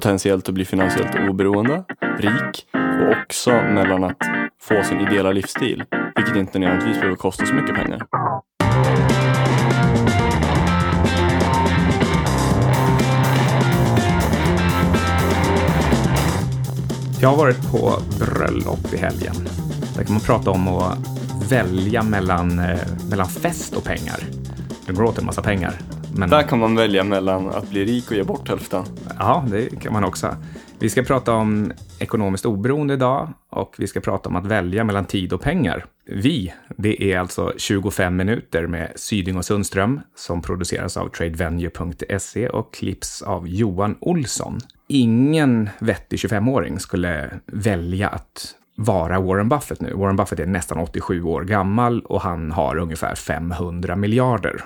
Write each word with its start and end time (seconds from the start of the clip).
potentiellt 0.00 0.48
att 0.48 0.54
bli 0.54 0.64
finansiellt 0.64 1.30
oberoende, 1.30 1.84
rik 2.18 2.66
och 2.72 3.22
också 3.22 3.50
mellan 3.50 4.04
att 4.04 4.16
få 4.62 4.82
sin 4.82 5.00
ideella 5.00 5.32
livsstil, 5.32 5.84
vilket 6.16 6.36
inte 6.36 6.58
nödvändigtvis 6.58 6.96
behöver 6.96 7.16
kosta 7.16 7.46
så 7.46 7.54
mycket 7.54 7.74
pengar. 7.74 8.06
Jag 17.20 17.28
har 17.28 17.36
varit 17.36 17.70
på 17.72 17.92
bröllop 18.18 18.94
i 18.94 18.96
helgen. 18.96 19.34
Där 19.96 20.04
kan 20.04 20.12
man 20.12 20.20
prata 20.20 20.50
om 20.50 20.68
att 20.68 20.98
välja 21.50 22.02
mellan, 22.02 22.58
eh, 22.58 22.78
mellan 23.10 23.28
fest 23.28 23.76
och 23.76 23.84
pengar. 23.84 24.20
Det 24.86 24.92
går 24.92 25.04
åt 25.04 25.18
en 25.18 25.26
massa 25.26 25.42
pengar. 25.42 25.74
Men... 26.14 26.30
Där 26.30 26.42
kan 26.42 26.58
man 26.58 26.76
välja 26.76 27.04
mellan 27.04 27.48
att 27.48 27.70
bli 27.70 27.84
rik 27.84 28.10
och 28.10 28.16
ge 28.16 28.22
bort 28.22 28.48
hälften. 28.48 28.84
Ja, 29.22 29.44
det 29.50 29.80
kan 29.80 29.92
man 29.92 30.04
också. 30.04 30.36
Vi 30.78 30.90
ska 30.90 31.02
prata 31.02 31.32
om 31.32 31.72
ekonomiskt 31.98 32.46
oberoende 32.46 32.94
idag 32.94 33.28
och 33.50 33.74
vi 33.78 33.86
ska 33.86 34.00
prata 34.00 34.28
om 34.28 34.36
att 34.36 34.46
välja 34.46 34.84
mellan 34.84 35.04
tid 35.04 35.32
och 35.32 35.40
pengar. 35.40 35.84
Vi, 36.06 36.54
det 36.76 37.12
är 37.12 37.18
alltså 37.18 37.52
25 37.56 38.16
minuter 38.16 38.66
med 38.66 38.92
Syding 38.96 39.36
och 39.36 39.44
Sundström 39.44 40.00
som 40.16 40.42
produceras 40.42 40.96
av 40.96 41.08
tradevenue.se 41.08 42.48
och 42.48 42.74
klipps 42.74 43.22
av 43.22 43.48
Johan 43.48 43.96
Olsson. 44.00 44.58
Ingen 44.88 45.68
vettig 45.78 46.16
25-åring 46.16 46.78
skulle 46.78 47.30
välja 47.46 48.08
att 48.08 48.54
vara 48.76 49.20
Warren 49.20 49.48
Buffett 49.48 49.80
nu. 49.80 49.94
Warren 49.94 50.16
Buffett 50.16 50.40
är 50.40 50.46
nästan 50.46 50.78
87 50.78 51.22
år 51.22 51.42
gammal 51.42 52.00
och 52.00 52.20
han 52.20 52.52
har 52.52 52.76
ungefär 52.76 53.14
500 53.14 53.96
miljarder. 53.96 54.64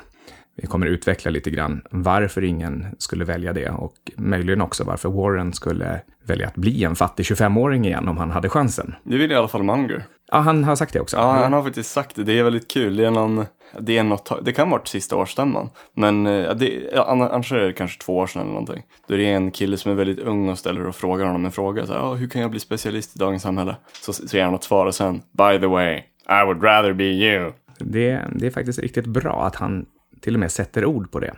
Vi 0.56 0.66
kommer 0.66 0.86
utveckla 0.86 1.30
lite 1.30 1.50
grann 1.50 1.82
varför 1.90 2.44
ingen 2.44 2.86
skulle 2.98 3.24
välja 3.24 3.52
det 3.52 3.70
och 3.70 3.94
möjligen 4.16 4.60
också 4.60 4.84
varför 4.84 5.08
Warren 5.08 5.52
skulle 5.52 6.00
välja 6.26 6.46
att 6.46 6.54
bli 6.54 6.84
en 6.84 6.96
fattig 6.96 7.24
25-åring 7.24 7.84
igen 7.84 8.08
om 8.08 8.16
han 8.16 8.30
hade 8.30 8.48
chansen. 8.48 8.94
Det 9.02 9.16
vill 9.16 9.32
i 9.32 9.34
alla 9.34 9.48
fall 9.48 9.62
Munger. 9.62 10.04
Ja, 10.30 10.38
han 10.38 10.64
har 10.64 10.76
sagt 10.76 10.92
det 10.92 11.00
också. 11.00 11.16
Ja, 11.16 11.32
han 11.32 11.52
har 11.52 11.62
faktiskt 11.62 11.90
sagt 11.90 12.16
det. 12.16 12.24
Det 12.24 12.38
är 12.38 12.44
väldigt 12.44 12.70
kul. 12.70 12.96
Det 12.96 13.06
är 13.06 13.10
någon, 13.10 13.46
det, 13.78 13.98
är 13.98 14.02
något, 14.04 14.44
det 14.44 14.52
kan 14.52 14.70
vara 14.70 14.84
sista 14.84 15.16
årsstämman. 15.16 15.70
Men 15.94 16.26
eh, 16.26 16.54
det, 16.54 16.98
annars 17.06 17.52
är 17.52 17.60
det 17.60 17.72
kanske 17.72 18.00
två 18.00 18.16
år 18.16 18.26
sedan 18.26 18.42
eller 18.42 18.52
någonting. 18.52 18.82
Då 19.08 19.14
är 19.14 19.18
det 19.18 19.32
en 19.32 19.50
kille 19.50 19.76
som 19.76 19.92
är 19.92 19.96
väldigt 19.96 20.18
ung 20.18 20.48
och 20.48 20.58
ställer 20.58 20.86
och 20.86 20.96
frågar 20.96 21.26
honom 21.26 21.44
en 21.44 21.52
fråga. 21.52 21.86
Så 21.86 21.92
här, 21.92 22.00
oh, 22.00 22.14
hur 22.14 22.28
kan 22.28 22.42
jag 22.42 22.50
bli 22.50 22.60
specialist 22.60 23.16
i 23.16 23.18
dagens 23.18 23.42
samhälle? 23.42 23.76
Så, 23.92 24.12
så 24.12 24.36
ger 24.36 24.44
han 24.44 24.52
något 24.52 24.64
svar 24.64 24.86
och 24.86 24.94
sen, 24.94 25.14
by 25.14 25.58
the 25.60 25.66
way, 25.66 26.02
I 26.28 26.44
would 26.46 26.62
rather 26.62 26.92
be 26.92 27.04
you. 27.04 27.52
Det, 27.78 28.20
det 28.32 28.46
är 28.46 28.50
faktiskt 28.50 28.78
riktigt 28.78 29.06
bra 29.06 29.46
att 29.46 29.56
han 29.56 29.86
till 30.24 30.34
och 30.34 30.40
med 30.40 30.52
sätter 30.52 30.84
ord 30.84 31.10
på 31.10 31.20
det. 31.20 31.34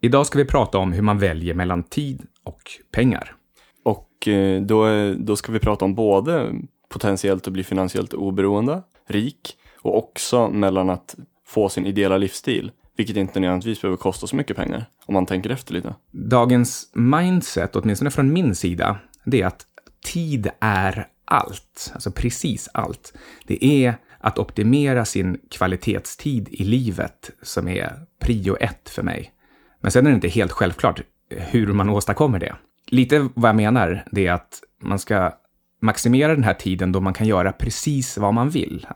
Idag 0.00 0.26
ska 0.26 0.38
vi 0.38 0.44
prata 0.44 0.78
om 0.78 0.92
hur 0.92 1.02
man 1.02 1.18
väljer 1.18 1.54
mellan 1.54 1.82
tid 1.82 2.22
och 2.44 2.62
pengar. 2.92 3.34
Och 3.82 4.28
eh, 4.28 4.62
då, 4.62 4.86
då 5.18 5.36
ska 5.36 5.52
vi 5.52 5.58
prata 5.58 5.84
om 5.84 5.94
både 5.94 6.52
potentiellt 6.88 7.46
att 7.46 7.52
bli 7.52 7.64
finansiellt 7.64 8.14
oberoende, 8.14 8.82
rik 9.08 9.56
och 9.82 9.98
också 9.98 10.48
mellan 10.48 10.90
att 10.90 11.16
få 11.46 11.68
sin 11.68 11.86
ideella 11.86 12.18
livsstil, 12.18 12.72
vilket 12.96 13.16
inte 13.16 13.40
nödvändigtvis 13.40 13.80
behöver 13.82 13.96
kosta 13.96 14.26
så 14.26 14.36
mycket 14.36 14.56
pengar 14.56 14.84
om 15.06 15.14
man 15.14 15.26
tänker 15.26 15.50
efter 15.50 15.74
lite. 15.74 15.94
Dagens 16.10 16.90
mindset, 16.94 17.76
åtminstone 17.76 18.10
från 18.10 18.32
min 18.32 18.54
sida, 18.54 18.96
det 19.24 19.42
är 19.42 19.46
att 19.46 19.66
tid 20.04 20.50
är 20.60 21.08
allt, 21.24 21.90
alltså 21.94 22.10
precis 22.10 22.68
allt. 22.74 23.14
Det 23.46 23.64
är 23.64 23.96
att 24.22 24.38
optimera 24.38 25.04
sin 25.04 25.38
kvalitetstid 25.50 26.48
i 26.50 26.64
livet 26.64 27.30
som 27.42 27.68
är 27.68 27.92
prio 28.24 28.56
ett 28.56 28.88
för 28.88 29.02
mig. 29.02 29.32
Men 29.80 29.90
sen 29.90 30.06
är 30.06 30.10
det 30.10 30.14
inte 30.14 30.28
helt 30.28 30.52
självklart 30.52 31.00
hur 31.30 31.66
man 31.66 31.90
åstadkommer 31.90 32.38
det. 32.38 32.54
Lite 32.86 33.28
vad 33.34 33.48
jag 33.48 33.56
menar, 33.56 34.04
det 34.10 34.26
är 34.26 34.32
att 34.32 34.62
man 34.82 34.98
ska 34.98 35.32
maximera 35.80 36.34
den 36.34 36.44
här 36.44 36.54
tiden 36.54 36.92
då 36.92 37.00
man 37.00 37.12
kan 37.12 37.26
göra 37.26 37.52
precis 37.52 38.18
vad 38.18 38.34
man 38.34 38.50
vill. 38.50 38.86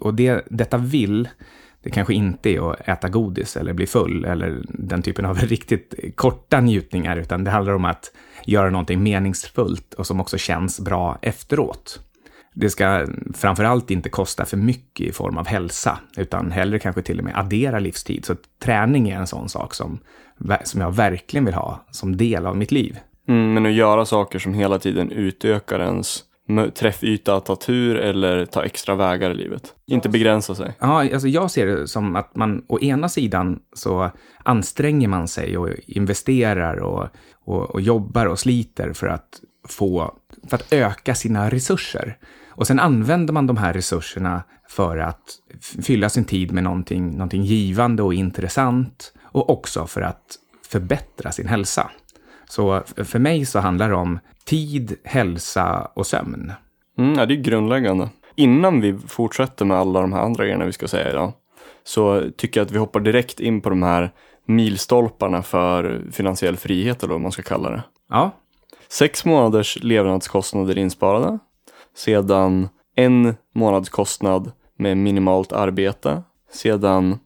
Och 0.00 0.14
det, 0.14 0.44
detta 0.50 0.78
vill, 0.78 1.28
det 1.82 1.90
kanske 1.90 2.14
inte 2.14 2.50
är 2.50 2.72
att 2.72 2.88
äta 2.88 3.08
godis 3.08 3.56
eller 3.56 3.72
bli 3.72 3.86
full 3.86 4.24
eller 4.24 4.62
den 4.68 5.02
typen 5.02 5.24
av 5.24 5.38
riktigt 5.40 5.94
korta 6.14 6.60
njutningar, 6.60 7.16
utan 7.16 7.44
det 7.44 7.50
handlar 7.50 7.72
om 7.72 7.84
att 7.84 8.12
göra 8.44 8.70
någonting 8.70 9.02
meningsfullt 9.02 9.94
och 9.94 10.06
som 10.06 10.20
också 10.20 10.38
känns 10.38 10.80
bra 10.80 11.18
efteråt. 11.22 12.00
Det 12.60 12.70
ska 12.70 13.06
framförallt 13.34 13.90
inte 13.90 14.08
kosta 14.08 14.44
för 14.44 14.56
mycket 14.56 15.06
i 15.06 15.12
form 15.12 15.38
av 15.38 15.46
hälsa, 15.46 15.98
utan 16.16 16.50
hellre 16.50 16.78
kanske 16.78 17.02
till 17.02 17.18
och 17.18 17.24
med 17.24 17.38
addera 17.38 17.78
livstid. 17.78 18.24
Så 18.24 18.34
träning 18.62 19.08
är 19.08 19.16
en 19.16 19.26
sån 19.26 19.48
sak 19.48 19.74
som, 19.74 19.98
som 20.64 20.80
jag 20.80 20.94
verkligen 20.94 21.44
vill 21.44 21.54
ha 21.54 21.84
som 21.90 22.16
del 22.16 22.46
av 22.46 22.56
mitt 22.56 22.72
liv. 22.72 22.98
Mm, 23.28 23.54
men 23.54 23.66
att 23.66 23.72
göra 23.72 24.04
saker 24.04 24.38
som 24.38 24.54
hela 24.54 24.78
tiden 24.78 25.10
utökar 25.10 25.80
ens 25.80 26.24
träffyta 26.74 27.36
att 27.36 27.46
ta 27.46 27.56
tur 27.56 27.96
eller 27.96 28.46
ta 28.46 28.64
extra 28.64 28.94
vägar 28.94 29.30
i 29.30 29.34
livet. 29.34 29.74
Inte 29.86 30.08
begränsa 30.08 30.54
sig. 30.54 30.74
Ja, 30.78 31.12
alltså 31.12 31.28
jag 31.28 31.50
ser 31.50 31.66
det 31.66 31.88
som 31.88 32.16
att 32.16 32.36
man 32.36 32.64
å 32.68 32.80
ena 32.80 33.08
sidan 33.08 33.58
så 33.72 34.10
anstränger 34.44 35.08
man 35.08 35.28
sig 35.28 35.58
och 35.58 35.68
investerar 35.86 36.76
och, 36.76 37.08
och, 37.44 37.70
och 37.70 37.80
jobbar 37.80 38.26
och 38.26 38.38
sliter 38.38 38.92
för 38.92 39.06
att 39.06 39.40
få, 39.68 40.14
för 40.48 40.56
att 40.56 40.72
öka 40.72 41.14
sina 41.14 41.50
resurser. 41.50 42.16
Och 42.60 42.66
sen 42.66 42.80
använder 42.80 43.32
man 43.32 43.46
de 43.46 43.56
här 43.56 43.72
resurserna 43.72 44.42
för 44.68 44.98
att 44.98 45.38
fylla 45.82 46.08
sin 46.08 46.24
tid 46.24 46.52
med 46.52 46.64
någonting, 46.64 47.10
någonting 47.10 47.42
givande 47.42 48.02
och 48.02 48.14
intressant 48.14 49.12
och 49.22 49.50
också 49.50 49.86
för 49.86 50.00
att 50.00 50.38
förbättra 50.68 51.32
sin 51.32 51.48
hälsa. 51.48 51.90
Så 52.48 52.82
för 52.96 53.18
mig 53.18 53.46
så 53.46 53.58
handlar 53.58 53.88
det 53.88 53.94
om 53.94 54.18
tid, 54.44 54.96
hälsa 55.04 55.90
och 55.94 56.06
sömn. 56.06 56.52
Mm, 56.98 57.18
ja, 57.18 57.26
det 57.26 57.34
är 57.34 57.42
grundläggande. 57.42 58.08
Innan 58.34 58.80
vi 58.80 58.98
fortsätter 58.98 59.64
med 59.64 59.76
alla 59.76 60.00
de 60.00 60.12
här 60.12 60.20
andra 60.20 60.44
grejerna 60.44 60.64
vi 60.64 60.72
ska 60.72 60.88
säga 60.88 61.10
idag, 61.10 61.32
så 61.84 62.30
tycker 62.36 62.60
jag 62.60 62.66
att 62.66 62.72
vi 62.72 62.78
hoppar 62.78 63.00
direkt 63.00 63.40
in 63.40 63.60
på 63.60 63.70
de 63.70 63.82
här 63.82 64.10
milstolparna 64.46 65.42
för 65.42 66.02
finansiell 66.12 66.56
frihet, 66.56 67.02
eller 67.02 67.14
vad 67.14 67.20
man 67.20 67.32
ska 67.32 67.42
kalla 67.42 67.70
det. 67.70 67.82
Ja. 68.08 68.30
Sex 68.88 69.24
månaders 69.24 69.78
levnadskostnader 69.82 70.78
insparade. 70.78 71.38
Sedan 71.96 72.68
en 72.96 73.34
månadskostnad 73.54 74.52
med 74.78 74.96
minimalt 74.96 75.52
arbete. 75.52 76.22
Sedan 76.52 77.18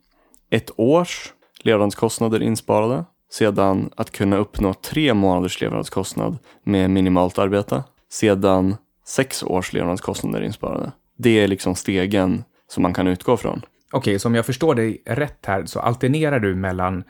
ett 0.50 0.70
års 0.76 1.32
levnadskostnader 1.62 2.42
insparade 2.42 3.04
sedan 3.34 3.90
att 3.96 4.10
kunna 4.10 4.36
uppnå 4.36 4.74
tre 4.74 5.14
månaders 5.14 5.60
levnadskostnad 5.60 6.38
med 6.64 6.90
minimalt 6.90 7.38
arbete, 7.38 7.82
sedan 8.10 8.76
sex 9.06 9.42
års 9.42 9.72
levnadskostnader 9.72 10.42
insparade. 10.42 10.92
Det 11.18 11.40
är 11.40 11.48
liksom 11.48 11.74
stegen 11.74 12.44
som 12.68 12.82
man 12.82 12.94
kan 12.94 13.06
utgå 13.06 13.36
från. 13.36 13.58
Okej, 13.58 13.98
okay, 13.98 14.18
så 14.18 14.28
om 14.28 14.34
jag 14.34 14.46
förstår 14.46 14.74
dig 14.74 15.02
rätt 15.06 15.46
här 15.46 15.66
så 15.66 15.80
alternerar 15.80 16.40
du 16.40 16.54
mellan 16.54 17.04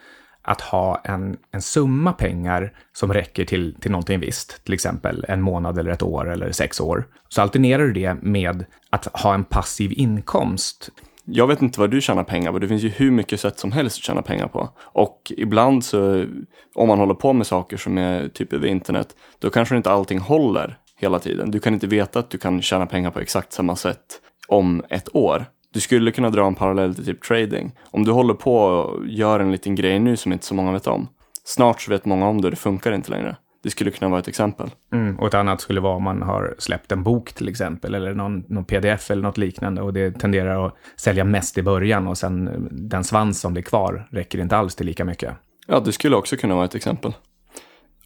att 0.44 0.60
ha 0.60 1.00
en, 1.04 1.36
en 1.50 1.62
summa 1.62 2.12
pengar 2.12 2.72
som 2.92 3.12
räcker 3.12 3.44
till, 3.44 3.74
till 3.80 3.90
någonting 3.90 4.20
visst, 4.20 4.64
till 4.64 4.74
exempel 4.74 5.24
en 5.28 5.42
månad 5.42 5.78
eller 5.78 5.90
ett 5.90 6.02
år 6.02 6.32
eller 6.32 6.52
sex 6.52 6.80
år. 6.80 7.06
Så 7.28 7.42
alternerar 7.42 7.82
du 7.82 7.92
det 7.92 8.14
med 8.22 8.64
att 8.90 9.06
ha 9.06 9.34
en 9.34 9.44
passiv 9.44 9.92
inkomst 9.92 10.90
jag 11.26 11.46
vet 11.46 11.62
inte 11.62 11.80
vad 11.80 11.90
du 11.90 12.00
tjänar 12.00 12.24
pengar 12.24 12.52
på. 12.52 12.58
Det 12.58 12.68
finns 12.68 12.82
ju 12.82 12.88
hur 12.88 13.10
mycket 13.10 13.40
sätt 13.40 13.58
som 13.58 13.72
helst 13.72 13.98
att 13.98 14.04
tjäna 14.04 14.22
pengar 14.22 14.48
på. 14.48 14.68
Och 14.78 15.32
ibland 15.36 15.84
så, 15.84 16.26
om 16.74 16.88
man 16.88 16.98
håller 16.98 17.14
på 17.14 17.32
med 17.32 17.46
saker 17.46 17.76
som 17.76 17.98
är 17.98 18.28
typ 18.28 18.52
över 18.52 18.66
internet, 18.66 19.16
då 19.38 19.50
kanske 19.50 19.76
inte 19.76 19.90
allting 19.90 20.18
håller 20.18 20.78
hela 20.96 21.18
tiden. 21.18 21.50
Du 21.50 21.58
kan 21.58 21.74
inte 21.74 21.86
veta 21.86 22.18
att 22.18 22.30
du 22.30 22.38
kan 22.38 22.62
tjäna 22.62 22.86
pengar 22.86 23.10
på 23.10 23.20
exakt 23.20 23.52
samma 23.52 23.76
sätt 23.76 24.20
om 24.48 24.84
ett 24.88 25.16
år. 25.16 25.44
Du 25.74 25.80
skulle 25.80 26.10
kunna 26.10 26.30
dra 26.30 26.46
en 26.46 26.54
parallell 26.54 26.94
till 26.94 27.04
typ 27.04 27.22
trading. 27.22 27.72
Om 27.90 28.04
du 28.04 28.12
håller 28.12 28.34
på 28.34 28.56
och 28.56 29.08
gör 29.08 29.40
en 29.40 29.52
liten 29.52 29.74
grej 29.74 29.98
nu 29.98 30.16
som 30.16 30.32
inte 30.32 30.44
så 30.44 30.54
många 30.54 30.72
vet 30.72 30.86
om. 30.86 31.08
Snart 31.44 31.80
så 31.80 31.90
vet 31.90 32.04
många 32.04 32.26
om 32.26 32.40
det 32.40 32.46
och 32.46 32.50
det 32.50 32.56
funkar 32.56 32.92
inte 32.92 33.10
längre. 33.10 33.36
Det 33.62 33.70
skulle 33.70 33.90
kunna 33.90 34.08
vara 34.08 34.20
ett 34.20 34.28
exempel. 34.28 34.70
Mm, 34.92 35.18
och 35.18 35.26
ett 35.26 35.34
annat 35.34 35.60
skulle 35.60 35.80
vara 35.80 35.96
om 35.96 36.02
man 36.02 36.22
har 36.22 36.54
släppt 36.58 36.92
en 36.92 37.02
bok 37.02 37.32
till 37.32 37.48
exempel, 37.48 37.94
eller 37.94 38.14
någon, 38.14 38.44
någon 38.48 38.64
pdf 38.64 39.10
eller 39.10 39.22
något 39.22 39.38
liknande 39.38 39.82
och 39.82 39.92
det 39.92 40.10
tenderar 40.10 40.66
att 40.66 40.76
sälja 40.96 41.24
mest 41.24 41.58
i 41.58 41.62
början 41.62 42.06
och 42.06 42.18
sen 42.18 42.48
eh, 42.48 42.54
den 42.70 43.04
svans 43.04 43.40
som 43.40 43.52
blir 43.52 43.62
kvar 43.62 44.08
räcker 44.10 44.38
inte 44.38 44.56
alls 44.56 44.74
till 44.74 44.86
lika 44.86 45.04
mycket. 45.04 45.34
Ja, 45.66 45.80
det 45.80 45.92
skulle 45.92 46.16
också 46.16 46.36
kunna 46.36 46.54
vara 46.54 46.64
ett 46.64 46.74
exempel. 46.74 47.12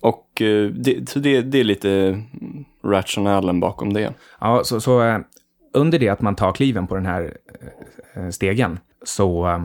Och 0.00 0.42
eh, 0.42 0.70
det, 0.70 1.08
så 1.08 1.18
det, 1.18 1.42
det 1.42 1.60
är 1.60 1.64
lite 1.64 2.22
rationalen 2.84 3.60
bakom 3.60 3.92
det. 3.92 4.14
Ja, 4.40 4.64
så, 4.64 4.80
så 4.80 5.02
eh, 5.02 5.18
under 5.72 5.98
det 5.98 6.08
att 6.08 6.20
man 6.20 6.36
tar 6.36 6.52
kliven 6.52 6.86
på 6.86 6.94
den 6.94 7.06
här 7.06 7.36
eh, 8.14 8.22
eh, 8.24 8.30
stegen 8.30 8.78
så, 9.02 9.48
eh, 9.48 9.64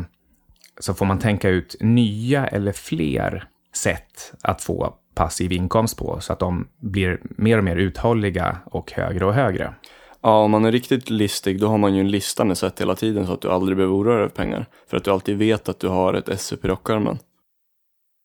så 0.80 0.94
får 0.94 1.06
man 1.06 1.20
tänka 1.20 1.50
ut 1.50 1.76
nya 1.80 2.48
eller 2.48 2.72
fler 2.72 3.48
sätt 3.76 4.34
att 4.42 4.62
få 4.62 4.94
passiv 5.16 5.52
inkomst 5.52 5.98
på 5.98 6.20
så 6.20 6.34
att 6.34 6.40
de 6.40 6.68
blir 6.80 7.20
mer 7.24 7.58
och 7.58 7.64
mer 7.64 7.76
uthålliga 7.76 8.58
och 8.66 8.92
högre 8.92 9.26
och 9.26 9.34
högre. 9.34 9.74
Ja, 10.22 10.44
om 10.44 10.52
man 10.52 10.66
är 10.66 10.72
riktigt 10.72 11.10
listig 11.10 11.60
då 11.60 11.68
har 11.68 11.78
man 11.78 11.96
ju 11.96 12.00
en 12.00 12.12
lista 12.12 12.46
med 12.46 12.58
sätt 12.58 12.82
hela 12.82 12.96
tiden 12.96 13.28
så 13.28 13.34
att 13.34 13.42
du 13.42 13.50
aldrig 13.50 13.78
behöver 13.78 13.96
oroa 13.96 14.14
dig 14.14 14.22
över 14.22 14.30
pengar. 14.30 14.66
För 14.90 14.98
att 14.98 15.04
du 15.04 15.12
alltid 15.12 15.38
vet 15.38 15.70
att 15.70 15.80
du 15.80 15.88
har 15.88 16.14
ett 16.14 16.40
SUP 16.40 16.66
i 16.66 16.68
rockärmen. 16.68 17.18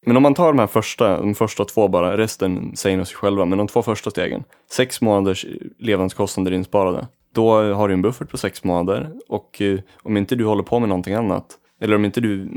Men 0.07 0.17
om 0.17 0.23
man 0.23 0.35
tar 0.35 0.47
de 0.47 0.59
här 0.59 0.67
första, 0.67 1.21
de 1.21 1.35
första 1.35 1.65
två 1.65 1.89
bara, 1.89 2.17
resten 2.17 2.77
säger 2.77 2.97
nog 2.97 3.07
sig 3.07 3.17
själva, 3.17 3.45
men 3.45 3.59
de 3.59 3.67
två 3.67 3.83
första 3.83 4.11
stegen, 4.11 4.45
sex 4.71 5.01
månaders 5.01 5.47
levnadskostnader 5.79 6.53
insparade, 6.53 7.07
då 7.35 7.73
har 7.73 7.89
du 7.89 7.95
en 7.95 8.03
buffert 8.03 8.31
på 8.31 8.37
sex 8.37 8.65
månader 8.65 9.11
och 9.29 9.63
eh, 9.63 9.81
om 10.03 10.17
inte 10.17 10.37
du 10.37 10.45
håller 10.45 10.63
på 10.63 10.79
med 10.79 10.89
någonting 10.89 11.15
annat, 11.15 11.59
eller 11.81 11.97
om 11.97 12.05
inte 12.05 12.21
du 12.21 12.51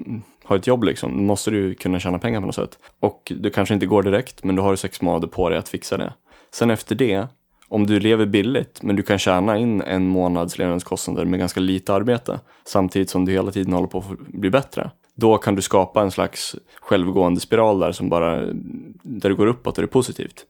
har 0.43 0.55
ett 0.55 0.67
jobb 0.67 0.83
liksom, 0.83 1.17
då 1.17 1.23
måste 1.23 1.51
du 1.51 1.73
kunna 1.73 1.99
tjäna 1.99 2.19
pengar 2.19 2.39
på 2.39 2.45
något 2.45 2.55
sätt. 2.55 2.79
Och 2.99 3.31
du 3.35 3.49
kanske 3.49 3.73
inte 3.73 3.85
går 3.85 4.03
direkt, 4.03 4.43
men 4.43 4.55
du 4.55 4.61
har 4.61 4.75
sex 4.75 5.01
månader 5.01 5.27
på 5.27 5.49
dig 5.49 5.57
att 5.57 5.69
fixa 5.69 5.97
det. 5.97 6.13
Sen 6.53 6.69
efter 6.69 6.95
det, 6.95 7.27
om 7.67 7.87
du 7.87 7.99
lever 7.99 8.25
billigt, 8.25 8.83
men 8.83 8.95
du 8.95 9.03
kan 9.03 9.19
tjäna 9.19 9.57
in 9.57 9.81
en 9.81 10.07
månads 10.07 10.57
levnadskostnader 10.57 11.25
med 11.25 11.39
ganska 11.39 11.59
lite 11.59 11.93
arbete, 11.93 12.39
samtidigt 12.65 13.09
som 13.09 13.25
du 13.25 13.31
hela 13.31 13.51
tiden 13.51 13.73
håller 13.73 13.87
på 13.87 13.97
att 13.97 14.17
bli 14.27 14.49
bättre. 14.49 14.91
Då 15.15 15.37
kan 15.37 15.55
du 15.55 15.61
skapa 15.61 16.01
en 16.01 16.11
slags 16.11 16.55
självgående 16.81 17.39
spiral 17.39 17.79
där 17.79 17.91
som 17.91 18.09
bara, 18.09 18.35
där 19.03 19.29
det 19.29 19.33
går 19.33 19.47
uppåt 19.47 19.77
och 19.77 19.81
det 19.81 19.85
är 19.85 19.87
positivt. 19.87 20.45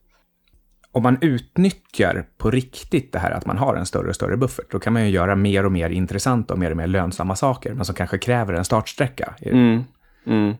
Om 0.93 1.03
man 1.03 1.17
utnyttjar 1.21 2.25
på 2.37 2.51
riktigt 2.51 3.11
det 3.11 3.19
här 3.19 3.31
att 3.31 3.45
man 3.45 3.57
har 3.57 3.75
en 3.75 3.85
större 3.85 4.09
och 4.09 4.15
större 4.15 4.37
buffert, 4.37 4.71
då 4.71 4.79
kan 4.79 4.93
man 4.93 5.03
ju 5.05 5.09
göra 5.09 5.35
mer 5.35 5.65
och 5.65 5.71
mer 5.71 5.89
intressanta 5.89 6.53
och 6.53 6.59
mer 6.59 6.71
och 6.71 6.77
mer 6.77 6.87
lönsamma 6.87 7.35
saker, 7.35 7.73
men 7.73 7.85
som 7.85 7.95
kanske 7.95 8.17
kräver 8.17 8.53
en 8.53 8.65
startsträcka. 8.65 9.33
Mm, 9.41 9.83
mm. 10.25 10.55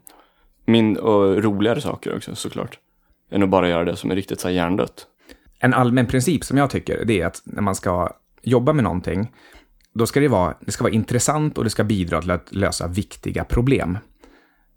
Min, 0.65 0.97
och 0.97 1.43
roligare 1.43 1.81
saker 1.81 2.15
också 2.15 2.35
såklart, 2.35 2.79
än 3.31 3.43
att 3.43 3.49
bara 3.49 3.69
göra 3.69 3.83
det 3.83 3.95
som 3.95 4.11
är 4.11 4.15
riktigt 4.15 4.39
så 4.39 4.47
här 4.47 4.55
hjärndött. 4.55 5.07
En 5.59 5.73
allmän 5.73 6.07
princip 6.07 6.43
som 6.43 6.57
jag 6.57 6.69
tycker, 6.69 7.05
det 7.05 7.21
är 7.21 7.25
att 7.25 7.41
när 7.45 7.61
man 7.61 7.75
ska 7.75 8.09
jobba 8.41 8.73
med 8.73 8.83
någonting, 8.83 9.31
då 9.93 10.05
ska 10.05 10.19
det 10.19 10.27
vara, 10.27 10.53
det 10.59 10.71
ska 10.71 10.83
vara 10.83 10.93
intressant 10.93 11.57
och 11.57 11.63
det 11.63 11.69
ska 11.69 11.83
bidra 11.83 12.21
till 12.21 12.31
att 12.31 12.55
lösa 12.55 12.87
viktiga 12.87 13.43
problem. 13.43 13.97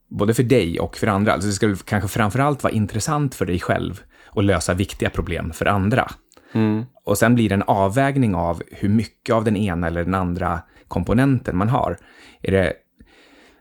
Både 0.08 0.34
för 0.34 0.42
dig 0.42 0.80
och 0.80 0.96
för 0.96 1.06
andra. 1.06 1.32
Alltså 1.32 1.48
det 1.48 1.54
ska 1.54 1.76
kanske 1.84 2.08
framförallt 2.08 2.62
vara 2.62 2.72
intressant 2.72 3.34
för 3.34 3.46
dig 3.46 3.60
själv 3.60 4.02
och 4.34 4.42
lösa 4.42 4.74
viktiga 4.74 5.10
problem 5.10 5.52
för 5.52 5.66
andra. 5.66 6.10
Mm. 6.52 6.84
Och 7.04 7.18
sen 7.18 7.34
blir 7.34 7.48
det 7.48 7.54
en 7.54 7.62
avvägning 7.62 8.34
av 8.34 8.62
hur 8.70 8.88
mycket 8.88 9.34
av 9.34 9.44
den 9.44 9.56
ena 9.56 9.86
eller 9.86 10.04
den 10.04 10.14
andra 10.14 10.60
komponenten 10.88 11.56
man 11.56 11.68
har. 11.68 11.96
Är 12.42 12.52
det 12.52 12.72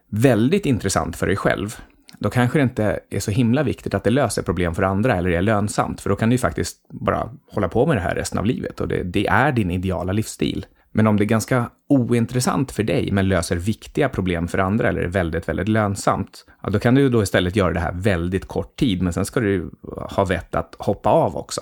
väldigt 0.10 0.66
intressant 0.66 1.16
för 1.16 1.28
dig 1.28 1.36
själv, 1.36 1.76
då 2.20 2.30
kanske 2.30 2.60
det 2.60 2.64
inte 2.64 3.00
är 3.10 3.20
så 3.20 3.32
himla 3.32 3.64
viktigt 3.64 3.94
att 3.94 4.04
det 4.04 4.10
löser 4.10 4.42
problem 4.42 4.76
för 4.76 4.84
andra 4.84 5.16
eller 5.16 5.30
är 5.30 5.42
lönsamt, 5.42 6.02
för 6.02 6.10
då 6.10 6.16
kan 6.16 6.30
du 6.30 6.34
ju 6.34 6.40
faktiskt 6.40 6.78
bara 6.90 7.30
hålla 7.52 7.70
på 7.70 7.86
med 7.86 7.98
det 7.98 8.02
här 8.02 8.16
resten 8.16 8.40
av 8.40 8.46
livet 8.46 8.82
och 8.82 8.88
det, 8.88 9.04
det 9.04 9.28
är 9.28 9.52
din 9.52 9.72
ideala 9.72 10.14
livsstil. 10.14 10.66
Men 10.96 11.08
om 11.08 11.18
det 11.18 11.24
är 11.24 11.26
ganska 11.26 11.70
ointressant 11.90 12.72
för 12.72 12.84
dig, 12.84 13.12
men 13.12 13.28
löser 13.28 13.56
viktiga 13.56 14.10
problem 14.10 14.48
för 14.48 14.58
andra 14.58 14.90
eller 14.90 15.02
är 15.02 15.08
väldigt, 15.08 15.50
väldigt 15.50 15.68
lönsamt, 15.68 16.46
ja, 16.62 16.70
då 16.70 16.80
kan 16.80 16.96
du 16.96 17.10
då 17.10 17.24
istället 17.24 17.56
göra 17.56 17.74
det 17.74 17.80
här 17.80 17.94
väldigt 17.94 18.46
kort 18.46 18.76
tid, 18.76 19.02
men 19.02 19.14
sen 19.14 19.26
ska 19.26 19.40
du 19.40 19.72
ha 20.10 20.26
vett 20.26 20.56
att 20.56 20.76
hoppa 20.80 21.10
av 21.10 21.38
också. 21.38 21.62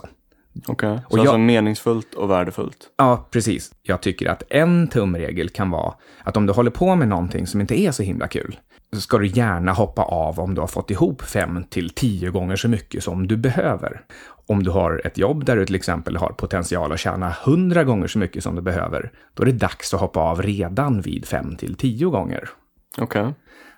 Okej, 0.67 0.91
okay. 0.91 0.97
så 1.09 1.13
och 1.13 1.19
alltså 1.19 1.37
meningsfullt 1.37 2.13
och 2.13 2.29
värdefullt? 2.29 2.89
Ja, 2.97 3.27
precis. 3.31 3.71
Jag 3.83 4.01
tycker 4.01 4.29
att 4.29 4.43
en 4.49 4.87
tumregel 4.87 5.49
kan 5.49 5.69
vara 5.69 5.93
att 6.23 6.37
om 6.37 6.45
du 6.45 6.53
håller 6.53 6.71
på 6.71 6.95
med 6.95 7.07
någonting 7.07 7.47
som 7.47 7.61
inte 7.61 7.79
är 7.79 7.91
så 7.91 8.03
himla 8.03 8.27
kul, 8.27 8.55
så 8.93 9.01
ska 9.01 9.17
du 9.17 9.27
gärna 9.27 9.71
hoppa 9.71 10.01
av 10.01 10.39
om 10.39 10.55
du 10.55 10.61
har 10.61 10.67
fått 10.67 10.91
ihop 10.91 11.21
fem 11.21 11.63
till 11.69 11.89
tio 11.89 12.29
gånger 12.29 12.55
så 12.55 12.67
mycket 12.67 13.03
som 13.03 13.27
du 13.27 13.37
behöver. 13.37 14.01
Om 14.47 14.63
du 14.63 14.71
har 14.71 15.01
ett 15.05 15.17
jobb 15.17 15.45
där 15.45 15.55
du 15.55 15.65
till 15.65 15.75
exempel 15.75 16.17
har 16.17 16.29
potential 16.29 16.91
att 16.91 16.99
tjäna 16.99 17.35
hundra 17.45 17.83
gånger 17.83 18.07
så 18.07 18.19
mycket 18.19 18.43
som 18.43 18.55
du 18.55 18.61
behöver, 18.61 19.11
då 19.33 19.43
är 19.43 19.45
det 19.45 19.51
dags 19.51 19.93
att 19.93 19.99
hoppa 19.99 20.19
av 20.19 20.41
redan 20.41 21.01
vid 21.01 21.25
fem 21.25 21.55
till 21.55 21.75
tio 21.75 22.09
gånger. 22.09 22.49
Okej. 22.97 23.21
Okay. 23.21 23.33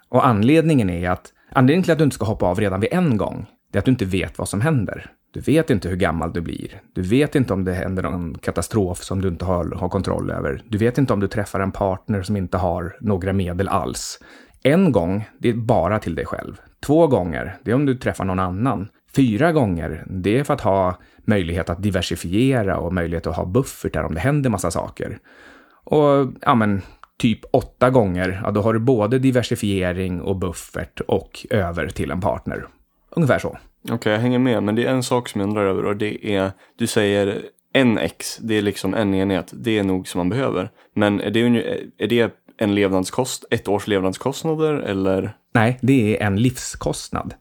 Och 0.10 0.28
anledningen 0.28 0.90
är 0.90 1.10
att, 1.10 1.34
anledningen 1.52 1.84
till 1.84 1.92
att 1.92 1.98
du 1.98 2.04
inte 2.04 2.16
ska 2.16 2.26
hoppa 2.26 2.46
av 2.46 2.60
redan 2.60 2.80
vid 2.80 2.94
en 2.94 3.18
gång, 3.18 3.46
det 3.72 3.78
är 3.78 3.80
att 3.80 3.86
du 3.86 3.92
inte 3.92 4.06
vet 4.06 4.38
vad 4.38 4.50
som 4.50 4.62
händer. 4.62 5.12
Du 5.34 5.40
vet 5.40 5.70
inte 5.70 5.90
hur 5.90 5.96
gammal 5.96 6.34
du 6.34 6.42
blir. 6.42 6.82
Du 6.94 7.02
vet 7.02 7.36
inte 7.36 7.54
om 7.54 7.64
det 7.64 7.74
händer 7.74 8.04
någon 8.04 8.38
katastrof 8.38 9.04
som 9.04 9.22
du 9.22 9.28
inte 9.28 9.46
har, 9.46 9.76
har 9.76 9.90
kontroll 9.90 10.32
över. 10.32 10.62
Du 10.68 10.78
vet 10.78 10.98
inte 10.98 11.14
om 11.14 11.20
du 11.20 11.28
träffar 11.28 11.60
en 11.60 11.72
partner 11.72 12.22
som 12.22 12.38
inte 12.38 12.58
har 12.58 12.98
några 13.02 13.34
medel 13.34 13.68
alls. 13.68 14.20
En 14.64 14.92
gång, 14.92 15.30
det 15.40 15.50
är 15.50 15.54
bara 15.54 16.00
till 16.00 16.16
dig 16.16 16.26
själv. 16.26 16.62
Två 16.86 17.08
gånger, 17.08 17.58
det 17.64 17.72
är 17.72 17.76
om 17.76 17.86
du 17.86 17.96
träffar 17.96 18.26
någon 18.26 18.40
annan. 18.40 18.88
Fyra 19.16 19.52
gånger, 19.52 20.06
det 20.10 20.40
är 20.40 20.44
för 20.44 20.54
att 20.54 20.62
ha 20.62 20.98
möjlighet 21.26 21.70
att 21.70 21.84
diversifiera 21.84 22.78
och 22.78 22.94
möjlighet 22.94 23.28
att 23.28 23.36
ha 23.36 23.46
buffertar 23.46 24.04
om 24.04 24.14
det 24.14 24.20
händer 24.20 24.50
massa 24.50 24.72
saker. 24.72 25.20
Och 25.84 26.34
ja, 26.42 26.56
men 26.56 26.82
typ 27.18 27.40
åtta 27.52 27.90
gånger, 27.90 28.42
ja, 28.44 28.52
då 28.52 28.62
har 28.62 28.74
du 28.74 28.80
både 28.80 29.20
diversifiering 29.20 30.22
och 30.22 30.36
buffert 30.36 31.00
och 31.00 31.46
över 31.50 31.88
till 31.88 32.12
en 32.12 32.22
partner. 32.22 32.68
Ungefär 33.10 33.40
så. 33.40 33.48
Okej, 33.84 33.96
okay, 33.96 34.14
jag 34.14 34.20
hänger 34.20 34.40
med, 34.40 34.64
men 34.64 34.76
det 34.76 34.86
är 34.86 34.92
en 34.92 35.04
sak 35.04 35.30
som 35.30 35.42
jag 35.42 35.48
undrar 35.48 35.66
över 35.66 35.86
och 35.86 35.96
det 35.96 36.36
är, 36.36 36.52
du 36.78 36.88
säger 36.88 37.42
en 37.74 37.98
X, 37.98 38.38
det 38.42 38.58
är 38.58 38.62
liksom 38.62 38.94
en 38.94 39.14
enhet, 39.14 39.54
det 39.56 39.80
är 39.80 39.84
nog 39.84 40.08
som 40.08 40.20
man 40.20 40.30
behöver. 40.30 40.72
Men 40.96 41.22
är 41.22 41.32
det, 41.32 41.40
är 41.98 42.08
det 42.08 42.34
en 42.58 42.76
levnadskost, 42.76 43.46
ett 43.52 43.68
års 43.68 43.88
levnadskostnader 43.88 44.74
eller? 44.74 45.38
Nej, 45.54 45.80
det 45.82 46.18
är 46.18 46.28
en 46.28 46.36
livskostnad. 46.36 47.34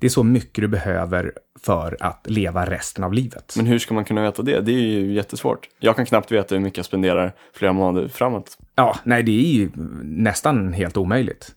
Det 0.00 0.06
är 0.06 0.10
så 0.10 0.22
mycket 0.22 0.62
du 0.62 0.68
behöver 0.68 1.32
för 1.60 1.96
att 2.00 2.26
leva 2.28 2.66
resten 2.66 3.04
av 3.04 3.12
livet. 3.12 3.54
Men 3.56 3.66
hur 3.66 3.78
ska 3.78 3.94
man 3.94 4.04
kunna 4.04 4.22
veta 4.22 4.42
det? 4.42 4.60
Det 4.60 4.72
är 4.72 4.80
ju 4.80 5.12
jättesvårt. 5.12 5.68
Jag 5.78 5.96
kan 5.96 6.06
knappt 6.06 6.32
veta 6.32 6.54
hur 6.54 6.62
mycket 6.62 6.76
jag 6.76 6.86
spenderar 6.86 7.32
flera 7.52 7.72
månader 7.72 8.08
framåt. 8.08 8.58
Ja, 8.74 8.96
nej, 9.04 9.22
det 9.22 9.32
är 9.32 9.52
ju 9.52 9.70
nästan 10.02 10.72
helt 10.72 10.96
omöjligt. 10.96 11.54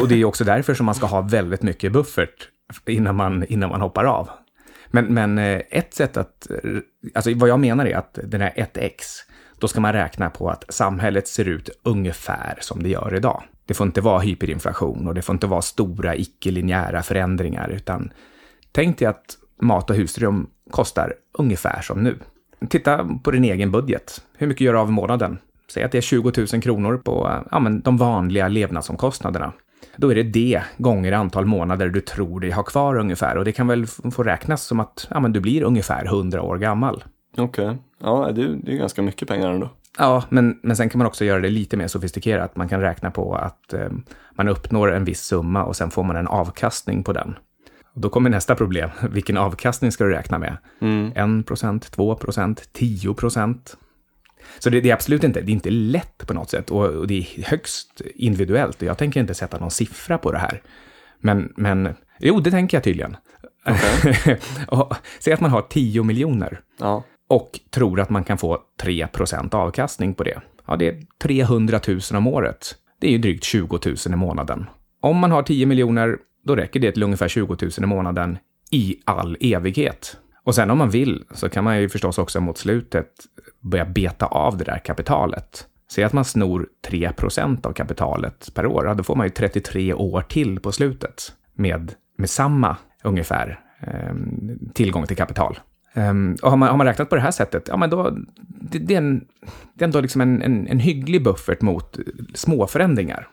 Och 0.00 0.08
det 0.08 0.14
är 0.14 0.24
också 0.24 0.44
därför 0.44 0.74
som 0.74 0.86
man 0.86 0.94
ska 0.94 1.06
ha 1.06 1.20
väldigt 1.20 1.62
mycket 1.62 1.92
buffert 1.92 2.48
innan 2.86 3.16
man, 3.16 3.44
innan 3.44 3.70
man 3.70 3.80
hoppar 3.80 4.04
av. 4.04 4.30
Men, 4.86 5.04
men 5.04 5.38
eh, 5.38 5.60
ett 5.70 5.94
sätt 5.94 6.16
att, 6.16 6.46
alltså 7.14 7.34
vad 7.34 7.48
jag 7.48 7.60
menar 7.60 7.86
är 7.86 7.96
att 7.96 8.18
den 8.24 8.40
här 8.40 8.52
1x, 8.56 8.92
då 9.58 9.68
ska 9.68 9.80
man 9.80 9.92
räkna 9.92 10.30
på 10.30 10.50
att 10.50 10.74
samhället 10.74 11.28
ser 11.28 11.48
ut 11.48 11.70
ungefär 11.82 12.58
som 12.60 12.82
det 12.82 12.88
gör 12.88 13.14
idag. 13.14 13.42
Det 13.72 13.76
får 13.76 13.86
inte 13.86 14.00
vara 14.00 14.18
hyperinflation 14.18 15.08
och 15.08 15.14
det 15.14 15.22
får 15.22 15.32
inte 15.32 15.46
vara 15.46 15.62
stora 15.62 16.16
icke-linjära 16.16 17.02
förändringar, 17.02 17.68
utan 17.68 18.12
tänk 18.72 18.98
dig 18.98 19.08
att 19.08 19.24
mat 19.60 19.90
och 19.90 19.96
husrum 19.96 20.46
kostar 20.70 21.14
ungefär 21.38 21.82
som 21.82 22.02
nu. 22.02 22.18
Titta 22.68 23.08
på 23.24 23.30
din 23.30 23.44
egen 23.44 23.70
budget. 23.70 24.22
Hur 24.36 24.46
mycket 24.46 24.60
gör 24.60 24.72
du 24.72 24.78
av 24.78 24.88
i 24.88 24.92
månaden? 24.92 25.38
Säg 25.70 25.82
att 25.82 25.92
det 25.92 25.98
är 25.98 26.02
20 26.02 26.32
000 26.52 26.62
kronor 26.62 26.96
på 26.96 27.42
ja, 27.50 27.58
men 27.58 27.80
de 27.80 27.96
vanliga 27.96 28.48
levnadsomkostnaderna. 28.48 29.52
Då 29.96 30.10
är 30.10 30.14
det 30.14 30.22
det 30.22 30.62
gånger 30.78 31.12
antal 31.12 31.46
månader 31.46 31.88
du 31.88 32.00
tror 32.00 32.40
dig 32.40 32.50
ha 32.50 32.62
kvar 32.62 32.96
ungefär. 32.96 33.36
Och 33.36 33.44
det 33.44 33.52
kan 33.52 33.66
väl 33.66 33.86
få 33.86 34.22
räknas 34.22 34.62
som 34.62 34.80
att 34.80 35.06
ja, 35.10 35.20
men 35.20 35.32
du 35.32 35.40
blir 35.40 35.62
ungefär 35.62 36.04
100 36.04 36.42
år 36.42 36.58
gammal. 36.58 37.04
Okej, 37.36 37.64
okay. 37.64 37.76
ja 38.00 38.32
det, 38.32 38.56
det 38.56 38.72
är 38.72 38.76
ganska 38.76 39.02
mycket 39.02 39.28
pengar 39.28 39.50
ändå. 39.50 39.70
Ja, 39.98 40.24
men, 40.28 40.58
men 40.62 40.76
sen 40.76 40.88
kan 40.88 40.98
man 40.98 41.06
också 41.06 41.24
göra 41.24 41.40
det 41.40 41.48
lite 41.48 41.76
mer 41.76 41.88
sofistikerat. 41.88 42.56
Man 42.56 42.68
kan 42.68 42.80
räkna 42.80 43.10
på 43.10 43.34
att 43.34 43.72
eh, 43.72 43.90
man 44.34 44.48
uppnår 44.48 44.92
en 44.92 45.04
viss 45.04 45.20
summa 45.20 45.64
och 45.64 45.76
sen 45.76 45.90
får 45.90 46.02
man 46.02 46.16
en 46.16 46.26
avkastning 46.26 47.04
på 47.04 47.12
den. 47.12 47.34
Och 47.94 48.00
då 48.00 48.08
kommer 48.08 48.30
nästa 48.30 48.54
problem. 48.54 48.90
Vilken 49.10 49.36
avkastning 49.36 49.92
ska 49.92 50.04
du 50.04 50.10
räkna 50.10 50.38
med? 50.38 50.56
Mm. 50.80 51.40
1 51.40 51.46
procent, 51.46 51.90
2 51.92 52.14
procent, 52.14 52.72
10 52.72 53.14
procent? 53.14 53.76
Så 54.58 54.70
det, 54.70 54.80
det, 54.80 54.90
är 54.90 54.94
absolut 54.94 55.24
inte, 55.24 55.40
det 55.40 55.50
är 55.50 55.54
inte 55.54 55.70
lätt 55.70 56.26
på 56.26 56.34
något 56.34 56.50
sätt 56.50 56.70
och, 56.70 56.84
och, 56.84 57.06
det 57.06 57.18
är 57.18 57.44
högst 57.44 58.02
individuellt 58.14 58.76
och 58.76 58.88
jag 58.88 58.98
tänker 58.98 59.20
inte 59.20 59.34
sätta 59.34 59.58
någon 59.58 59.70
siffra 59.70 60.18
på 60.18 60.32
det 60.32 60.38
här. 60.38 60.62
Men, 61.18 61.52
men 61.56 61.94
jo, 62.18 62.40
det 62.40 62.50
tänker 62.50 62.76
jag 62.76 62.84
tydligen. 62.84 63.16
Okay. 63.66 64.36
säg 65.20 65.32
att 65.32 65.40
man 65.40 65.50
har 65.50 65.62
10 65.62 66.02
miljoner 66.02 66.60
ja 66.78 67.04
och 67.32 67.60
tror 67.70 68.00
att 68.00 68.10
man 68.10 68.24
kan 68.24 68.38
få 68.38 68.58
3% 68.82 69.54
avkastning 69.54 70.14
på 70.14 70.22
det. 70.22 70.40
Ja, 70.66 70.76
det 70.76 70.88
är 70.88 71.02
300 71.22 71.80
000 71.88 72.00
om 72.12 72.26
året. 72.26 72.74
Det 73.00 73.06
är 73.06 73.10
ju 73.10 73.18
drygt 73.18 73.44
20 73.44 73.78
000 73.86 73.96
i 74.06 74.16
månaden. 74.16 74.66
Om 75.00 75.16
man 75.16 75.30
har 75.30 75.42
10 75.42 75.66
miljoner, 75.66 76.16
då 76.44 76.56
räcker 76.56 76.80
det 76.80 76.92
till 76.92 77.02
ungefär 77.02 77.28
20 77.28 77.56
000 77.62 77.70
i 77.82 77.86
månaden 77.86 78.38
i 78.70 78.96
all 79.04 79.36
evighet. 79.40 80.16
Och 80.44 80.54
sen 80.54 80.70
om 80.70 80.78
man 80.78 80.90
vill 80.90 81.24
så 81.34 81.48
kan 81.48 81.64
man 81.64 81.80
ju 81.80 81.88
förstås 81.88 82.18
också 82.18 82.40
mot 82.40 82.58
slutet 82.58 83.10
börja 83.60 83.84
beta 83.84 84.26
av 84.26 84.56
det 84.56 84.64
där 84.64 84.78
kapitalet. 84.78 85.66
Säg 85.90 86.04
att 86.04 86.12
man 86.12 86.24
snor 86.24 86.68
3% 86.88 87.66
av 87.66 87.72
kapitalet 87.72 88.50
per 88.54 88.66
år, 88.66 88.86
ja, 88.86 88.94
då 88.94 89.02
får 89.02 89.16
man 89.16 89.26
ju 89.26 89.30
33 89.30 89.94
år 89.94 90.22
till 90.22 90.60
på 90.60 90.72
slutet 90.72 91.32
med, 91.54 91.94
med 92.18 92.30
samma 92.30 92.76
ungefär 93.04 93.60
eh, 93.80 94.14
tillgång 94.74 95.06
till 95.06 95.16
kapital. 95.16 95.58
Um, 95.94 96.36
och 96.42 96.50
har 96.50 96.56
man, 96.56 96.68
har 96.68 96.76
man 96.76 96.86
räknat 96.86 97.08
på 97.08 97.14
det 97.14 97.20
här 97.20 97.30
sättet, 97.30 97.68
ja 97.68 97.76
men 97.76 97.90
då, 97.90 98.16
det, 98.40 98.78
det 98.78 98.94
är, 98.94 98.98
en, 98.98 99.24
det 99.74 99.84
är 99.84 99.86
ändå 99.86 100.00
liksom 100.00 100.20
en, 100.20 100.42
en, 100.42 100.66
en 100.66 100.78
hygglig 100.78 101.22
buffert 101.24 101.60
mot 101.60 101.98
eh, 101.98 102.04
små 102.34 102.66
förändringar. 102.66 103.28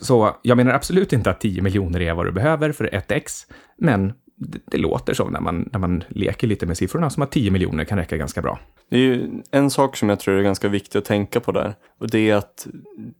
Så 0.00 0.36
jag 0.42 0.56
menar 0.56 0.72
absolut 0.72 1.12
inte 1.12 1.30
att 1.30 1.40
10 1.40 1.62
miljoner 1.62 2.00
är 2.02 2.14
vad 2.14 2.26
du 2.26 2.32
behöver 2.32 2.72
för 2.72 2.94
ett 2.94 3.10
x, 3.10 3.46
men 3.78 4.12
det, 4.36 4.58
det, 4.70 4.78
låter 4.78 5.14
så 5.14 5.28
när 5.30 5.40
man, 5.40 5.68
när 5.72 5.78
man 5.78 6.04
leker 6.08 6.46
lite 6.46 6.66
med 6.66 6.76
siffrorna 6.76 7.10
som 7.10 7.22
att 7.22 7.32
10 7.32 7.50
miljoner 7.50 7.84
kan 7.84 7.98
räcka 7.98 8.16
ganska 8.16 8.42
bra. 8.42 8.58
Det 8.90 8.96
är 8.96 9.00
ju 9.00 9.42
en 9.50 9.70
sak 9.70 9.96
som 9.96 10.08
jag 10.08 10.20
tror 10.20 10.38
är 10.38 10.42
ganska 10.42 10.68
viktig 10.68 10.98
att 10.98 11.04
tänka 11.04 11.40
på 11.40 11.52
där 11.52 11.74
och 12.00 12.10
det 12.10 12.30
är 12.30 12.34
att 12.34 12.66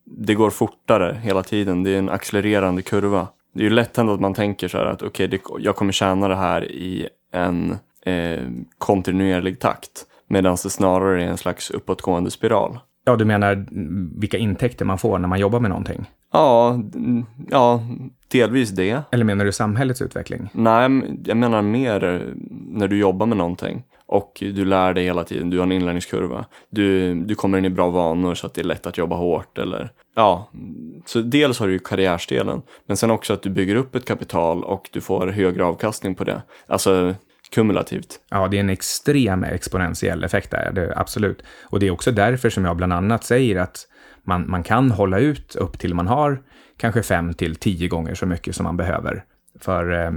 det 0.05 0.35
går 0.35 0.51
fortare 0.51 1.21
hela 1.23 1.43
tiden. 1.43 1.83
Det 1.83 1.91
är 1.91 1.99
en 1.99 2.09
accelererande 2.09 2.83
kurva. 2.83 3.29
Det 3.55 3.61
är 3.61 3.65
ju 3.65 3.71
lätt 3.71 3.97
hänt 3.97 4.11
att 4.11 4.21
man 4.21 4.35
tänker 4.35 4.69
så 4.69 4.79
här 4.79 4.85
att 4.85 5.03
okej, 5.03 5.27
okay, 5.27 5.41
jag 5.59 5.77
kommer 5.77 5.93
tjäna 5.93 6.29
det 6.29 6.37
här 6.37 6.73
i 6.73 7.09
en 7.33 7.77
eh, 8.07 8.41
kontinuerlig 8.79 9.61
takt. 9.61 10.07
Medan 10.29 10.57
det 10.63 10.71
snarare 10.71 11.25
är 11.25 11.27
en 11.27 11.37
slags 11.37 11.71
uppåtgående 11.71 12.31
spiral. 12.31 12.79
Ja, 13.05 13.17
du 13.17 13.25
menar 13.25 13.67
vilka 14.21 14.39
intäkter 14.39 14.85
man 14.85 14.99
får 14.99 15.19
när 15.19 15.29
man 15.29 15.39
jobbar 15.39 15.61
med 15.61 15.71
någonting? 15.71 16.05
Ja, 16.33 16.81
ja, 17.51 17.83
delvis 18.29 18.71
det. 18.71 19.03
Eller 19.13 19.25
menar 19.25 19.45
du 19.45 19.53
samhällets 19.53 20.03
utveckling? 20.03 20.49
Nej, 20.53 20.91
jag 21.25 21.37
menar 21.37 21.63
mer 21.63 22.35
när 22.51 22.89
du 22.89 22.99
jobbar 22.99 23.27
med 23.27 23.39
någonting 23.39 23.83
och 24.07 24.33
du 24.41 24.65
lär 24.65 24.95
dig 24.95 25.05
hela 25.05 25.25
tiden, 25.25 25.51
du 25.51 25.59
har 25.59 25.65
en 25.65 25.73
inlärningskurva. 25.73 26.45
Du, 26.71 27.15
du 27.15 27.35
kommer 27.35 27.59
in 27.59 27.65
i 27.65 27.71
bra 27.71 27.91
vanor 27.91 28.35
så 28.35 28.47
att 28.47 28.55
det 28.55 28.61
är 28.61 28.65
lätt 28.65 28.87
att 28.87 28.99
jobba 28.99 29.17
hårt 29.17 29.59
eller 29.59 29.91
ja, 30.15 30.51
så 31.07 31.21
dels 31.21 31.59
har 31.59 31.67
du 31.67 31.73
ju 31.73 31.79
karriärsdelen, 31.79 32.63
men 32.87 32.97
sen 32.97 33.11
också 33.11 33.33
att 33.33 33.43
du 33.43 33.51
bygger 33.51 33.75
upp 33.75 33.95
ett 33.95 34.05
kapital 34.05 34.65
och 34.65 34.89
du 34.93 35.01
får 35.01 35.27
högre 35.27 35.65
avkastning 35.65 36.15
på 36.15 36.25
det. 36.25 36.43
Alltså 36.67 37.15
kumulativt. 37.57 38.21
Ja, 38.31 38.49
det 38.49 38.57
är 38.57 38.61
en 38.61 38.71
extrem 38.71 39.45
exponentiell 39.45 40.25
effekt 40.25 40.51
där, 40.51 40.73
det, 40.73 40.93
absolut. 40.97 41.43
Och 41.65 41.81
det 41.81 41.87
är 41.87 41.91
också 41.91 42.11
därför 42.11 42.51
som 42.51 42.65
jag 42.65 42.77
bland 42.77 42.93
annat 42.93 43.25
säger 43.25 43.57
att 43.57 43.89
man, 44.25 44.51
man 44.51 44.63
kan 44.63 44.91
hålla 44.91 45.19
ut 45.19 45.57
upp 45.57 45.79
till 45.79 45.95
man 45.95 46.07
har 46.07 46.43
kanske 46.77 47.03
fem 47.03 47.35
till 47.35 47.57
tio 47.57 47.89
gånger 47.89 48.15
så 48.15 48.27
mycket 48.27 48.57
som 48.57 48.65
man 48.65 48.77
behöver. 48.77 49.25
För 49.61 49.93
eh, 49.93 50.07
eh 50.07 50.13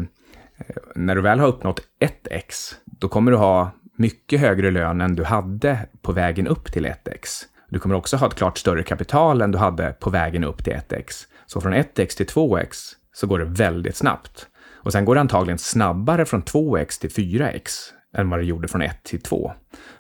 när 0.96 1.16
du 1.16 1.22
väl 1.22 1.40
har 1.40 1.48
uppnått 1.48 1.82
ett 2.00 2.28
x, 2.32 2.76
då 2.86 3.08
kommer 3.08 3.32
du 3.32 3.38
ha 3.38 3.72
mycket 3.98 4.40
högre 4.40 4.72
lön 4.72 5.02
än 5.02 5.16
du 5.16 5.24
hade 5.24 5.80
på 6.02 6.12
vägen 6.12 6.48
upp 6.48 6.72
till 6.72 6.86
1x. 6.86 7.44
Du 7.70 7.80
kommer 7.80 7.96
också 7.96 8.18
ha 8.18 8.28
ett 8.28 8.36
klart 8.36 8.58
större 8.58 8.84
kapital 8.84 9.42
än 9.42 9.52
du 9.52 9.58
hade 9.58 9.94
på 10.00 10.10
vägen 10.10 10.44
upp 10.44 10.64
till 10.64 10.74
1x. 10.74 11.26
Så 11.46 11.62
från 11.62 11.74
1x 11.74 12.18
till 12.18 12.28
2x 12.28 12.94
så 13.14 13.28
går 13.28 13.40
det 13.40 13.46
väldigt 13.46 13.96
snabbt. 13.96 14.48
Och 14.80 14.92
sen 14.92 15.06
går 15.06 15.16
det 15.16 15.22
antagligen 15.22 15.58
snabbare 15.58 16.26
från 16.26 16.44
2x 16.44 17.02
till 17.02 17.10
4x 17.10 17.92
än 18.18 18.30
vad 18.30 18.40
det 18.40 18.46
gjorde 18.46 18.68
från 18.68 18.82
1 18.82 19.04
till 19.04 19.22
2. 19.22 19.52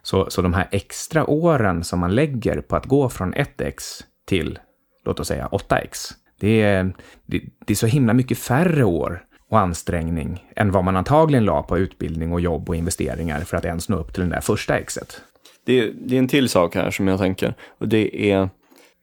Så, 0.01 0.29
så 0.29 0.41
de 0.41 0.53
här 0.53 0.67
extra 0.71 1.29
åren 1.29 1.83
som 1.83 1.99
man 1.99 2.15
lägger 2.15 2.61
på 2.61 2.75
att 2.75 2.85
gå 2.85 3.09
från 3.09 3.33
1x 3.33 4.03
till, 4.27 4.59
låt 5.05 5.19
oss 5.19 5.27
säga 5.27 5.47
8x, 5.47 6.13
det 6.39 6.61
är, 6.61 6.95
det, 7.25 7.41
det 7.65 7.73
är 7.73 7.75
så 7.75 7.87
himla 7.87 8.13
mycket 8.13 8.37
färre 8.37 8.83
år 8.83 9.25
och 9.49 9.59
ansträngning 9.59 10.45
än 10.55 10.71
vad 10.71 10.83
man 10.83 10.95
antagligen 10.95 11.45
la 11.45 11.63
på 11.63 11.77
utbildning 11.77 12.33
och 12.33 12.41
jobb 12.41 12.69
och 12.69 12.75
investeringar 12.75 13.41
för 13.41 13.57
att 13.57 13.65
ens 13.65 13.89
nå 13.89 13.97
upp 13.97 14.13
till 14.13 14.21
den 14.21 14.29
där 14.29 14.41
första 14.41 14.77
exet. 14.77 15.21
Det 15.65 15.79
är, 15.79 15.93
det 15.95 16.15
är 16.15 16.19
en 16.19 16.27
till 16.27 16.49
sak 16.49 16.75
här 16.75 16.91
som 16.91 17.07
jag 17.07 17.19
tänker 17.19 17.53
och 17.77 17.87
det 17.87 18.31
är, 18.31 18.49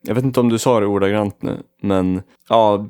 jag 0.03 0.15
vet 0.15 0.25
inte 0.25 0.41
om 0.41 0.49
du 0.49 0.59
sa 0.59 0.81
det 0.81 0.87
ordagrant 0.87 1.43
nu, 1.43 1.63
men 1.83 2.23
ja, 2.49 2.89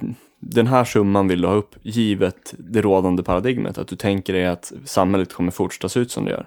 den 0.51 0.67
här 0.67 0.85
summan 0.85 1.29
vill 1.29 1.41
du 1.41 1.49
ha 1.49 1.55
upp 1.55 1.75
givet 1.83 2.55
det 2.59 2.81
rådande 2.81 3.23
paradigmet, 3.23 3.79
att 3.79 3.89
du 3.89 3.97
tänker 3.97 4.33
dig 4.33 4.47
att 4.47 4.73
samhället 4.85 5.33
kommer 5.33 5.51
fortsätta 5.51 5.89
se 5.89 6.01
ut 6.01 6.11
som 6.11 6.25
det 6.25 6.31
gör. 6.31 6.47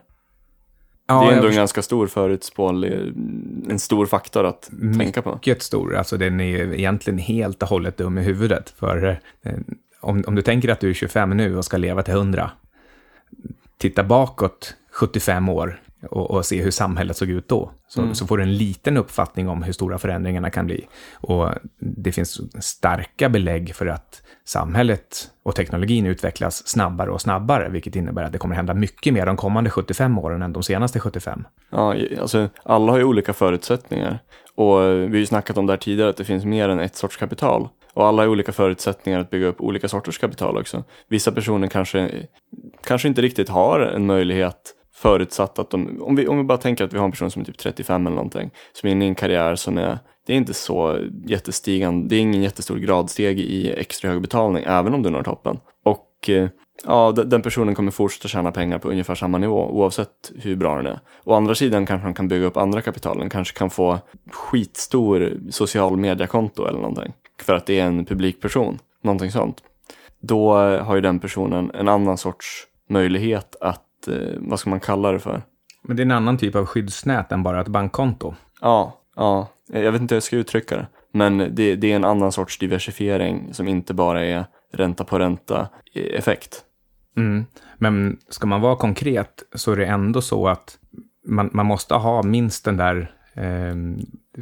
Ja, 1.08 1.22
det 1.22 1.32
är 1.32 1.36
ändå 1.36 1.48
en 1.48 1.56
ganska 1.56 1.82
stor 1.82 2.08
förutspåelig, 2.08 3.14
en 3.70 3.80
stor 3.80 4.06
faktor 4.06 4.46
att 4.46 4.70
tänka 4.98 5.22
på. 5.22 5.34
Mycket 5.34 5.62
stor, 5.62 5.96
alltså 5.96 6.18
den 6.18 6.40
är 6.40 6.74
egentligen 6.74 7.20
helt 7.20 7.64
och 7.64 7.70
hållet 7.70 7.98
dum 7.98 8.18
i 8.18 8.22
huvudet. 8.22 8.74
För 8.78 9.20
eh, 9.42 9.54
om, 10.00 10.24
om 10.28 10.36
du 10.36 10.42
tänker 10.42 10.70
att 10.70 10.80
du 10.80 10.90
är 10.90 10.94
25 10.94 11.30
nu 11.38 11.58
och 11.58 11.66
ska 11.66 11.78
leva 11.78 12.04
till 12.04 12.14
100, 12.14 12.52
titta 13.78 14.04
bakåt 14.04 14.76
75 14.92 15.50
år 15.50 15.82
och, 16.02 16.32
och 16.32 16.46
se 16.46 16.62
hur 16.62 16.72
samhället 16.72 17.18
såg 17.18 17.30
ut 17.30 17.48
då. 17.48 17.72
Så, 17.88 18.02
mm. 18.02 18.16
så 18.16 18.28
får 18.28 18.38
du 18.38 18.44
en 18.44 18.58
liten 18.58 18.98
uppfattning 18.98 19.50
om 19.50 19.64
hur 19.64 19.74
stora 19.74 19.98
förändringarna 19.98 20.50
kan 20.50 20.66
bli. 20.66 20.88
Och 21.14 21.50
det 21.80 22.12
finns 22.12 22.42
starka 22.66 23.30
belägg 23.30 23.76
för 23.76 23.86
att 23.86 24.22
samhället 24.46 25.32
och 25.44 25.56
teknologin 25.56 26.06
utvecklas 26.06 26.68
snabbare 26.68 27.12
och 27.12 27.22
snabbare, 27.22 27.70
vilket 27.70 27.96
innebär 27.96 28.24
att 28.24 28.32
det 28.32 28.38
kommer 28.38 28.56
hända 28.56 28.74
mycket 28.74 29.14
mer 29.14 29.26
de 29.26 29.38
kommande 29.38 29.70
75 29.70 30.20
åren 30.20 30.42
än 30.42 30.54
de 30.54 30.64
senaste 30.64 31.00
75. 31.00 31.44
Ja, 31.70 31.96
alltså 32.22 32.50
alla 32.64 32.92
har 32.92 33.00
ju 33.00 33.06
olika 33.06 33.34
förutsättningar. 33.34 34.20
Och 34.56 34.80
vi 34.82 35.08
har 35.08 35.16
ju 35.16 35.26
snackat 35.26 35.58
om 35.58 35.66
det 35.66 35.74
här 35.74 35.78
tidigare, 35.78 36.10
att 36.10 36.18
det 36.18 36.26
finns 36.26 36.46
mer 36.46 36.70
än 36.70 36.80
ett 36.80 36.96
sorts 36.96 37.18
kapital. 37.18 37.70
Och 37.94 38.06
alla 38.06 38.22
har 38.22 38.28
olika 38.28 38.52
förutsättningar 38.52 39.20
att 39.20 39.30
bygga 39.30 39.48
upp 39.48 39.62
olika 39.62 39.88
sorters 39.88 40.18
kapital 40.18 40.58
också. 40.58 40.84
Vissa 41.08 41.32
personer 41.32 41.68
kanske, 41.68 42.12
kanske 42.84 43.08
inte 43.08 43.22
riktigt 43.22 43.50
har 43.50 43.80
en 43.80 44.06
möjlighet 44.06 44.76
förutsatt 45.00 45.60
att 45.60 45.70
de, 45.70 46.02
om 46.02 46.16
vi, 46.16 46.28
om 46.28 46.38
vi 46.38 46.44
bara 46.44 46.58
tänker 46.58 46.84
att 46.84 46.94
vi 46.94 46.98
har 46.98 47.06
en 47.06 47.12
person 47.12 47.32
som 47.32 47.42
är 47.42 47.46
typ 47.46 47.58
35 47.58 48.08
eller 48.08 48.16
någonting, 48.16 48.52
som 48.74 48.88
är 48.88 48.92
inne 48.92 49.06
i 49.06 49.08
en 49.08 49.16
karriär 49.16 49.56
som 49.56 49.78
är, 49.78 50.00
det 50.26 50.34
är 50.34 50.38
inte 50.38 50.54
så 50.54 51.00
jättestigande, 51.26 52.08
det 52.08 52.16
är 52.16 52.20
ingen 52.20 52.42
jättestor 52.42 52.78
gradsteg 52.78 53.40
i 53.40 53.72
extra 53.72 54.12
hög 54.12 54.22
betalning, 54.22 54.64
även 54.68 54.94
om 54.94 55.04
du 55.04 55.10
når 55.10 55.24
toppen. 55.24 55.60
Och 55.86 56.30
eh, 56.30 56.50
ja, 56.86 57.12
den 57.12 57.42
personen 57.42 57.76
kommer 57.76 57.92
fortsätta 57.92 58.28
tjäna 58.28 58.52
pengar 58.52 58.80
på 58.80 58.90
ungefär 58.90 59.16
samma 59.16 59.38
nivå, 59.38 59.70
oavsett 59.70 60.32
hur 60.36 60.56
bra 60.56 60.76
den 60.76 60.86
är. 60.86 61.00
Å 61.24 61.34
andra 61.34 61.56
sidan 61.56 61.86
kanske 61.86 62.08
de 62.08 62.14
kan 62.14 62.28
bygga 62.28 62.46
upp 62.46 62.58
andra 62.58 62.82
kapital, 62.82 63.20
den 63.20 63.30
kanske 63.30 63.58
kan 63.58 63.70
få 63.70 64.00
skitstor 64.32 65.38
social 65.50 65.98
mediekonto 65.98 66.66
eller 66.66 66.80
någonting, 66.80 67.14
för 67.42 67.54
att 67.54 67.66
det 67.66 67.80
är 67.80 67.86
en 67.86 68.06
publikperson, 68.06 68.80
någonting 69.04 69.32
sånt. 69.32 69.58
Då 70.22 70.54
har 70.58 70.96
ju 70.96 71.02
den 71.02 71.20
personen 71.20 71.72
en 71.74 71.88
annan 71.88 72.18
sorts 72.18 72.68
möjlighet 72.90 73.56
att 73.62 73.86
eh, 74.10 74.38
vad 74.38 74.60
ska 74.60 74.70
man 74.70 74.80
kalla 74.80 75.12
det 75.12 75.20
för? 75.20 75.42
Men 75.82 75.98
det 75.98 76.02
är 76.02 76.06
en 76.06 76.12
annan 76.12 76.38
typ 76.38 76.56
av 76.56 76.66
skyddsnät 76.66 77.32
än 77.32 77.44
bara 77.44 77.62
ett 77.62 77.68
bankkonto. 77.68 78.36
Ja, 78.62 79.02
ja. 79.16 79.48
Jag 79.74 79.92
vet 79.92 80.02
inte 80.02 80.16
hur 80.16 80.18
jag 80.18 80.24
ska 80.24 80.36
uttrycka 80.36 80.78
det. 80.78 80.88
Men 81.12 81.38
det, 81.38 81.76
det 81.76 81.92
är 81.92 81.96
en 81.96 82.06
annan 82.06 82.32
sorts 82.32 82.58
diversifiering 82.58 83.54
som 83.54 83.68
inte 83.68 83.94
bara 83.94 84.26
är 84.26 84.46
ränta 84.74 85.04
på 85.04 85.20
ränta 85.20 85.70
effekt. 85.94 86.64
Mm. 87.18 87.46
Men 87.78 88.18
ska 88.30 88.48
man 88.48 88.62
vara 88.62 88.76
konkret 88.76 89.44
så 89.54 89.72
är 89.72 89.76
det 89.76 89.86
ändå 89.86 90.22
så 90.22 90.48
att 90.48 90.78
man, 91.28 91.50
man 91.54 91.66
måste 91.66 91.96
ha 91.96 92.24
minst 92.24 92.66
den 92.66 92.78
där 92.78 93.12
eh, 93.34 93.76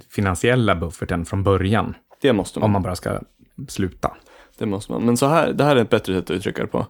finansiella 0.09 0.75
bufferten 0.75 1.25
från 1.25 1.43
början. 1.43 1.95
Det 2.21 2.33
måste 2.33 2.59
man. 2.59 2.65
Om 2.65 2.71
man 2.71 2.81
bara 2.81 2.95
ska 2.95 3.19
sluta. 3.67 4.11
Det 4.57 4.65
måste 4.65 4.91
man. 4.91 5.05
Men 5.05 5.17
så 5.17 5.27
här, 5.27 5.53
det 5.53 5.63
här 5.63 5.75
är 5.75 5.81
ett 5.81 5.89
bättre 5.89 6.13
sätt 6.13 6.23
att 6.23 6.31
uttrycka 6.31 6.61
det 6.61 6.67
på. 6.67 6.85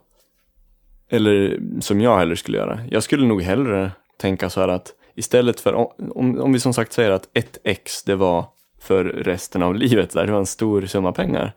Eller 1.09 1.59
som 1.79 2.01
jag 2.01 2.17
hellre 2.17 2.35
skulle 2.35 2.57
göra. 2.57 2.79
Jag 2.89 3.03
skulle 3.03 3.27
nog 3.27 3.41
hellre 3.41 3.91
tänka 4.17 4.49
så 4.49 4.61
här 4.61 4.67
att 4.67 4.93
istället 5.15 5.59
för, 5.59 5.73
om, 5.73 6.39
om 6.39 6.53
vi 6.53 6.59
som 6.59 6.73
sagt 6.73 6.93
säger 6.93 7.11
att 7.11 7.29
ett 7.33 7.57
x 7.63 8.03
det 8.03 8.15
var 8.15 8.45
för 8.81 9.03
resten 9.03 9.63
av 9.63 9.75
livet, 9.75 10.13
där, 10.13 10.25
det 10.25 10.31
var 10.31 10.39
en 10.39 10.45
stor 10.45 10.85
summa 10.85 11.11
pengar. 11.11 11.53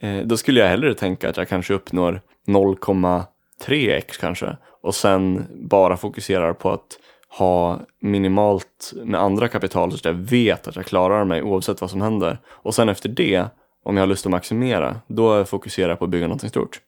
Eh, 0.00 0.18
då 0.24 0.36
skulle 0.36 0.60
jag 0.60 0.68
hellre 0.68 0.94
tänka 0.94 1.28
att 1.28 1.36
jag 1.36 1.48
kanske 1.48 1.74
uppnår 1.74 2.20
0,3x 2.46 4.20
kanske. 4.20 4.56
Och 4.82 4.94
sen 4.94 5.44
bara 5.70 5.96
fokuserar 5.96 6.52
på 6.52 6.70
att 6.70 6.98
ha 7.38 7.80
minimalt 8.00 8.92
med 9.04 9.20
andra 9.20 9.48
kapital 9.48 9.90
så 9.90 9.96
att 9.96 10.04
jag 10.04 10.12
vet 10.12 10.68
att 10.68 10.76
jag 10.76 10.86
klarar 10.86 11.24
mig 11.24 11.42
oavsett 11.42 11.80
vad 11.80 11.90
som 11.90 12.00
händer. 12.00 12.38
Och 12.48 12.74
sen 12.74 12.88
efter 12.88 13.08
det, 13.08 13.44
om 13.84 13.96
jag 13.96 14.02
har 14.02 14.08
lust 14.08 14.26
att 14.26 14.32
maximera, 14.32 14.96
då 15.06 15.44
fokuserar 15.44 15.88
jag 15.88 15.98
på 15.98 16.04
att 16.04 16.10
bygga 16.10 16.26
någonting 16.26 16.50
stort 16.50 16.80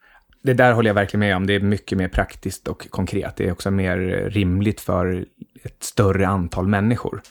det 0.44 0.54
där 0.54 0.72
håller 0.72 0.90
jag 0.90 0.94
verkligen 0.94 1.20
med 1.20 1.36
om. 1.36 1.46
Det 1.46 1.54
är 1.54 1.60
mycket 1.60 1.98
mer 1.98 2.08
praktiskt 2.08 2.68
och 2.68 2.90
konkret. 2.90 3.36
Det 3.36 3.48
är 3.48 3.52
också 3.52 3.70
mer 3.70 3.96
rimligt 4.30 4.80
för 4.80 5.26
ett 5.62 5.82
större 5.82 6.26
antal 6.26 6.68
människor. 6.68 7.22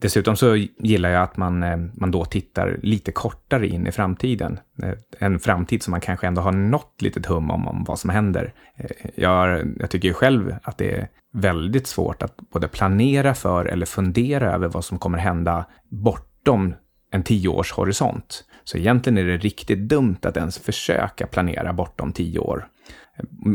Dessutom 0.00 0.36
så 0.36 0.56
gillar 0.78 1.08
jag 1.08 1.22
att 1.22 1.36
man, 1.36 1.62
eh, 1.62 1.76
man 1.94 2.10
då 2.10 2.24
tittar 2.24 2.78
lite 2.82 3.12
kortare 3.12 3.68
in 3.68 3.86
i 3.86 3.92
framtiden. 3.92 4.60
Eh, 4.82 4.92
en 5.18 5.38
framtid 5.38 5.82
som 5.82 5.90
man 5.90 6.00
kanske 6.00 6.26
ändå 6.26 6.42
har 6.42 6.52
något 6.52 7.02
litet 7.02 7.26
hum 7.26 7.50
om, 7.50 7.68
om 7.68 7.84
vad 7.84 7.98
som 7.98 8.10
händer. 8.10 8.52
Eh, 8.76 9.10
jag, 9.14 9.66
jag 9.80 9.90
tycker 9.90 10.12
själv 10.12 10.54
att 10.62 10.78
det 10.78 10.98
är 10.98 11.08
väldigt 11.32 11.86
svårt 11.86 12.22
att 12.22 12.36
både 12.52 12.68
planera 12.68 13.34
för 13.34 13.64
eller 13.64 13.86
fundera 13.86 14.52
över 14.52 14.68
vad 14.68 14.84
som 14.84 14.98
kommer 14.98 15.18
hända 15.18 15.64
bortom 15.88 16.74
en 17.10 17.22
tioårshorisont. 17.22 18.44
Så 18.64 18.78
egentligen 18.78 19.18
är 19.18 19.24
det 19.24 19.36
riktigt 19.36 19.78
dumt 19.78 20.18
att 20.22 20.36
ens 20.36 20.58
försöka 20.58 21.26
planera 21.26 21.72
bortom 21.72 22.12
tio 22.12 22.38
år. 22.38 22.66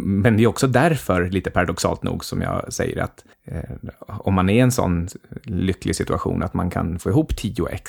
Men 0.04 0.38
det 0.38 0.44
är 0.44 0.48
också 0.48 0.68
därför, 0.68 1.30
lite 1.30 1.50
paradoxalt 1.50 2.04
nog, 2.04 2.26
som 2.26 2.42
jag 2.42 2.74
säger 2.74 3.02
att 3.02 3.26
eh, 3.46 3.62
om 4.08 4.34
man 4.34 4.50
är 4.50 4.54
i 4.54 4.60
en 4.60 4.72
sån 4.72 5.08
lycklig 5.44 5.96
situation 5.96 6.44
att 6.44 6.54
man 6.54 6.70
kan 6.70 7.00
få 7.00 7.10
ihop 7.10 7.32
10x, 7.32 7.80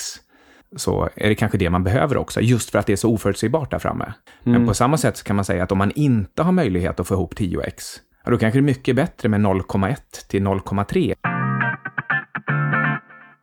så 0.77 1.09
är 1.15 1.29
det 1.29 1.35
kanske 1.35 1.59
det 1.59 1.71
man 1.71 1.85
behöver 1.85 2.17
också, 2.17 2.41
just 2.41 2.71
för 2.71 2.79
att 2.79 2.87
det 2.87 2.93
är 2.93 2.97
så 2.97 3.11
oförutsägbart 3.11 3.71
där 3.71 3.79
framme. 3.79 4.05
Mm. 4.45 4.59
Men 4.59 4.69
på 4.69 4.75
samma 4.75 4.97
sätt 4.97 5.23
kan 5.23 5.37
man 5.37 5.45
säga 5.45 5.63
att 5.63 5.73
om 5.73 5.79
man 5.79 5.91
inte 5.91 6.43
har 6.43 6.53
möjlighet 6.53 7.01
att 7.01 7.09
få 7.09 7.15
ihop 7.15 7.35
10x, 7.35 7.99
då 8.25 8.39
kanske 8.39 8.59
det 8.59 8.61
är 8.61 8.63
mycket 8.63 8.97
bättre 8.97 9.29
med 9.29 9.41
0,1 9.41 9.97
till 10.29 10.43
0,3 10.43 11.15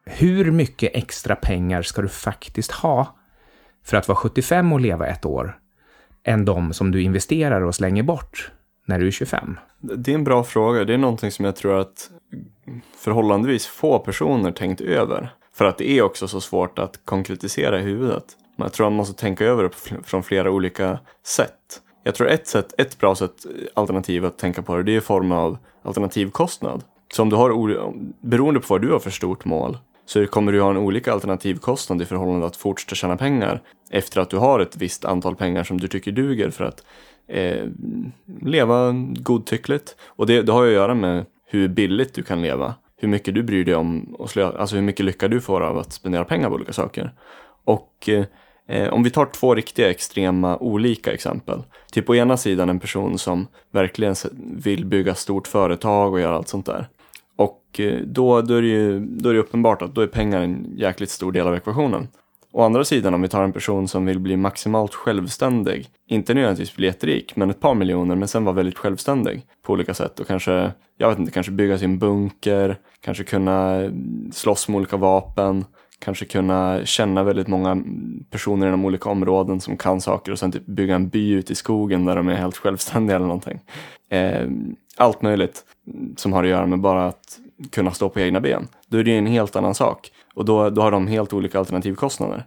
hur 0.05 0.51
mycket 0.51 0.91
extra 0.93 1.35
pengar 1.35 1.81
ska 1.81 2.01
du 2.01 2.07
faktiskt 2.07 2.71
ha 2.71 3.15
för 3.85 3.97
att 3.97 4.07
vara 4.07 4.15
75 4.15 4.73
och 4.73 4.79
leva 4.79 5.07
ett 5.07 5.25
år 5.25 5.59
än 6.23 6.45
de 6.45 6.73
som 6.73 6.91
du 6.91 7.01
investerar 7.01 7.61
och 7.61 7.75
slänger 7.75 8.03
bort 8.03 8.51
när 8.85 8.99
du 8.99 9.07
är 9.07 9.11
25? 9.11 9.57
Det 9.79 10.11
är 10.11 10.15
en 10.15 10.23
bra 10.23 10.43
fråga. 10.43 10.83
Det 10.83 10.93
är 10.93 10.97
någonting 10.97 11.31
som 11.31 11.45
jag 11.45 11.55
tror 11.55 11.79
att 11.79 12.09
förhållandevis 12.97 13.67
få 13.67 13.99
personer 13.99 14.51
tänkt 14.51 14.81
över. 14.81 15.33
För 15.53 15.65
att 15.65 15.77
det 15.77 15.89
är 15.89 16.01
också 16.01 16.27
så 16.27 16.41
svårt 16.41 16.79
att 16.79 17.05
konkretisera 17.05 17.79
i 17.79 17.83
huvudet. 17.83 18.25
Jag 18.57 18.73
tror 18.73 18.85
man 18.85 18.97
måste 18.97 19.21
tänka 19.21 19.45
över 19.45 19.63
det 19.63 20.03
från 20.03 20.23
flera 20.23 20.51
olika 20.51 20.99
sätt. 21.23 21.81
Jag 22.03 22.15
tror 22.15 22.27
ett, 22.27 22.47
sätt, 22.47 22.73
ett 22.77 22.99
bra 22.99 23.15
sätt, 23.15 23.45
eh, 23.45 23.51
alternativ 23.73 24.25
att 24.25 24.37
tänka 24.37 24.61
på 24.61 24.77
det, 24.77 24.83
det 24.83 24.91
är 24.91 24.97
i 24.97 25.01
form 25.01 25.31
av 25.31 25.57
alternativkostnad. 25.83 26.83
Så 27.13 27.21
om 27.21 27.29
du 27.29 27.35
har, 27.35 27.93
beroende 28.27 28.59
på 28.59 28.65
vad 28.69 28.81
du 28.81 28.91
har 28.91 28.99
för 28.99 29.09
stort 29.09 29.45
mål, 29.45 29.77
så 30.05 30.27
kommer 30.27 30.51
du 30.51 30.61
ha 30.61 30.69
en 30.69 30.77
olika 30.77 31.13
alternativkostnad 31.13 32.01
i 32.01 32.05
förhållande 32.05 32.39
till 32.39 32.47
att 32.47 32.55
fortsätta 32.55 32.95
tjäna 32.95 33.17
pengar 33.17 33.61
efter 33.89 34.21
att 34.21 34.29
du 34.29 34.37
har 34.37 34.59
ett 34.59 34.77
visst 34.77 35.05
antal 35.05 35.35
pengar 35.35 35.63
som 35.63 35.79
du 35.79 35.87
tycker 35.87 36.11
duger 36.11 36.49
för 36.49 36.63
att 36.63 36.83
eh, 37.27 37.67
leva 38.41 38.91
godtyckligt. 39.19 39.95
Och 40.05 40.27
det, 40.27 40.41
det 40.41 40.51
har 40.51 40.63
ju 40.63 40.69
att 40.69 40.75
göra 40.75 40.95
med 40.95 41.25
hur 41.45 41.67
billigt 41.67 42.13
du 42.13 42.23
kan 42.23 42.41
leva, 42.41 42.73
hur 42.97 43.07
mycket 43.07 43.35
du 43.35 43.43
bryr 43.43 43.65
dig 43.65 43.75
om, 43.75 44.15
och 44.19 44.29
slö, 44.29 44.51
alltså 44.57 44.75
hur 44.75 44.83
mycket 44.83 45.05
lycka 45.05 45.27
du 45.27 45.41
får 45.41 45.61
av 45.61 45.77
att 45.77 45.93
spendera 45.93 46.25
pengar 46.25 46.49
på 46.49 46.55
olika 46.55 46.73
saker. 46.73 47.13
Och 47.65 48.09
eh, 48.67 48.93
om 48.93 49.03
vi 49.03 49.09
tar 49.09 49.25
två 49.25 49.55
riktiga 49.55 49.89
extrema 49.89 50.57
olika 50.57 51.13
exempel. 51.13 51.63
Typ 51.91 52.05
på 52.05 52.15
ena 52.15 52.37
sidan 52.37 52.69
en 52.69 52.79
person 52.79 53.17
som 53.17 53.47
verkligen 53.71 54.15
vill 54.35 54.85
bygga 54.85 55.15
stort 55.15 55.47
företag 55.47 56.13
och 56.13 56.19
göra 56.19 56.35
allt 56.35 56.47
sånt 56.47 56.65
där. 56.65 56.87
Och 57.75 57.79
eh, 57.79 58.01
då, 58.01 58.41
då, 58.41 58.53
är 58.53 58.61
det 58.61 58.67
ju 58.67 58.99
då 58.99 59.29
är 59.29 59.33
det 59.33 59.39
uppenbart 59.39 59.81
att 59.81 59.95
då 59.95 60.01
är 60.01 60.07
pengar 60.07 60.41
en 60.41 60.67
jäkligt 60.77 61.09
stor 61.09 61.31
del 61.31 61.47
av 61.47 61.55
ekvationen. 61.55 62.07
Å 62.51 62.63
andra 62.63 62.85
sidan 62.85 63.13
om 63.13 63.21
vi 63.21 63.27
tar 63.27 63.43
en 63.43 63.53
person 63.53 63.87
som 63.87 64.05
vill 64.05 64.19
bli 64.19 64.37
maximalt 64.37 64.93
självständig, 64.93 65.87
inte 66.07 66.33
nödvändigtvis 66.33 66.75
bli 66.75 66.87
jätterik, 66.87 67.35
men 67.35 67.49
ett 67.49 67.59
par 67.59 67.75
miljoner, 67.75 68.15
men 68.15 68.27
sen 68.27 68.45
vara 68.45 68.55
väldigt 68.55 68.77
självständig 68.77 69.41
på 69.65 69.73
olika 69.73 69.93
sätt 69.93 70.19
och 70.19 70.27
kanske, 70.27 70.71
jag 70.97 71.09
vet 71.09 71.19
inte, 71.19 71.31
kanske 71.31 71.51
bygga 71.51 71.77
sin 71.77 71.99
bunker, 71.99 72.77
kanske 73.01 73.23
kunna 73.23 73.89
slåss 74.31 74.67
med 74.67 74.77
olika 74.77 74.97
vapen, 74.97 75.65
kanske 75.99 76.25
kunna 76.25 76.85
känna 76.85 77.23
väldigt 77.23 77.47
många 77.47 77.83
personer 78.29 78.67
inom 78.67 78.85
olika 78.85 79.09
områden 79.09 79.61
som 79.61 79.77
kan 79.77 80.01
saker 80.01 80.31
och 80.31 80.39
sen 80.39 80.51
typ 80.51 80.65
bygga 80.65 80.95
en 80.95 81.09
by 81.09 81.33
ute 81.33 81.53
i 81.53 81.55
skogen 81.55 82.05
där 82.05 82.15
de 82.15 82.27
är 82.27 82.35
helt 82.35 82.57
självständiga 82.57 83.15
eller 83.15 83.27
någonting. 83.27 83.59
Eh, 84.09 84.47
allt 84.97 85.21
möjligt 85.21 85.63
som 86.15 86.33
har 86.33 86.43
att 86.43 86.49
göra 86.49 86.65
med 86.65 86.79
bara 86.79 87.07
att 87.07 87.39
kunna 87.71 87.91
stå 87.91 88.09
på 88.09 88.19
egna 88.19 88.41
ben. 88.41 88.67
Då 88.87 88.97
är 88.97 89.03
det 89.03 89.17
en 89.17 89.25
helt 89.25 89.55
annan 89.55 89.75
sak. 89.75 90.11
Och 90.33 90.45
då, 90.45 90.69
då 90.69 90.81
har 90.81 90.91
de 90.91 91.07
helt 91.07 91.33
olika 91.33 91.59
alternativkostnader. 91.59 92.45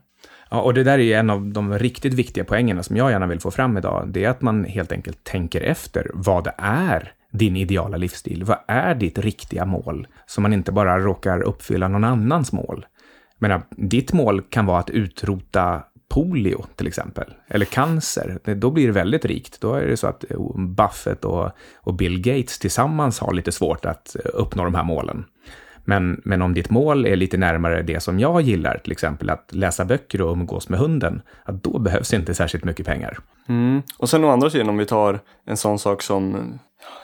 Ja, 0.50 0.61
och 0.61 0.75
det 0.75 0.85
där 0.85 0.99
är 0.99 1.03
ju 1.03 1.12
en 1.12 1.31
av 1.31 1.47
de 1.47 1.79
riktigt 1.79 2.15
viktiga 2.15 2.45
poängerna 2.45 2.83
som 2.83 2.97
jag 2.97 3.11
gärna 3.11 3.27
vill 3.27 3.41
få 3.41 3.50
fram 3.50 3.77
idag. 3.77 4.09
Det 4.09 4.25
är 4.25 4.31
att 4.31 4.43
man 4.43 4.65
helt 4.65 4.93
enkelt 4.93 5.25
tänker 5.25 5.61
efter 5.61 6.11
vad 6.15 6.45
det 6.45 6.55
är 6.59 7.12
din 7.33 7.57
ideala 7.57 7.97
livsstil. 7.97 8.45
Vad 8.45 8.59
är 8.69 8.95
ditt 8.95 9.19
riktiga 9.19 9.65
mål? 9.65 10.07
Så 10.27 10.41
man 10.41 10.53
inte 10.53 10.73
bara 10.73 10.99
råkar 10.99 11.43
uppfylla 11.43 11.88
någon 11.88 12.05
annans 12.05 12.53
mål. 12.53 12.87
Men 13.38 13.62
ditt 13.71 14.12
mål 14.12 14.43
kan 14.43 14.67
vara 14.67 14.79
att 14.79 14.91
utrota 14.91 15.83
polio 16.09 16.67
till 16.77 16.87
exempel, 16.87 17.35
eller 17.49 17.67
cancer, 17.67 18.38
då 18.55 18.71
blir 18.71 18.87
det 18.87 18.93
väldigt 18.93 19.25
rikt. 19.25 19.61
Då 19.61 19.75
är 19.75 19.87
det 19.87 19.97
så 19.97 20.07
att 20.07 20.31
eh, 20.31 20.57
Buffett 20.57 21.25
och, 21.25 21.50
och 21.77 21.95
Bill 21.95 22.21
Gates 22.21 22.59
tillsammans 22.59 23.19
har 23.21 23.33
lite 23.33 23.53
svårt 23.53 23.85
att 23.85 24.17
eh, 24.17 24.31
uppnå 24.35 24.65
de 24.65 24.75
här 24.75 24.85
målen. 24.85 25.25
Men, 25.88 26.21
men 26.25 26.43
om 26.43 26.55
ditt 26.55 26.71
mål 26.71 27.07
är 27.07 27.17
lite 27.17 27.37
närmare 27.37 27.83
det 27.83 28.00
som 28.00 28.21
jag 28.21 28.41
gillar, 28.41 28.79
till 28.79 28.93
exempel 28.93 29.31
att 29.31 29.53
läsa 29.53 29.85
böcker 29.85 30.23
och 30.23 30.33
umgås 30.33 30.69
med 30.69 30.79
hunden, 30.79 31.23
att 31.45 31.62
då 31.62 31.79
behövs 31.79 32.15
inte 32.15 32.35
särskilt 32.35 32.65
mycket 32.65 32.87
pengar. 32.87 33.19
Mm. 33.49 33.83
Och 33.99 34.11
sen 34.11 34.25
å 34.25 34.29
andra 34.29 34.50
sidan 34.50 34.69
om 34.69 34.79
vi 34.79 34.87
tar 34.87 35.21
en 35.45 35.57
sån 35.57 35.79
sak 35.79 36.03
som, 36.03 36.53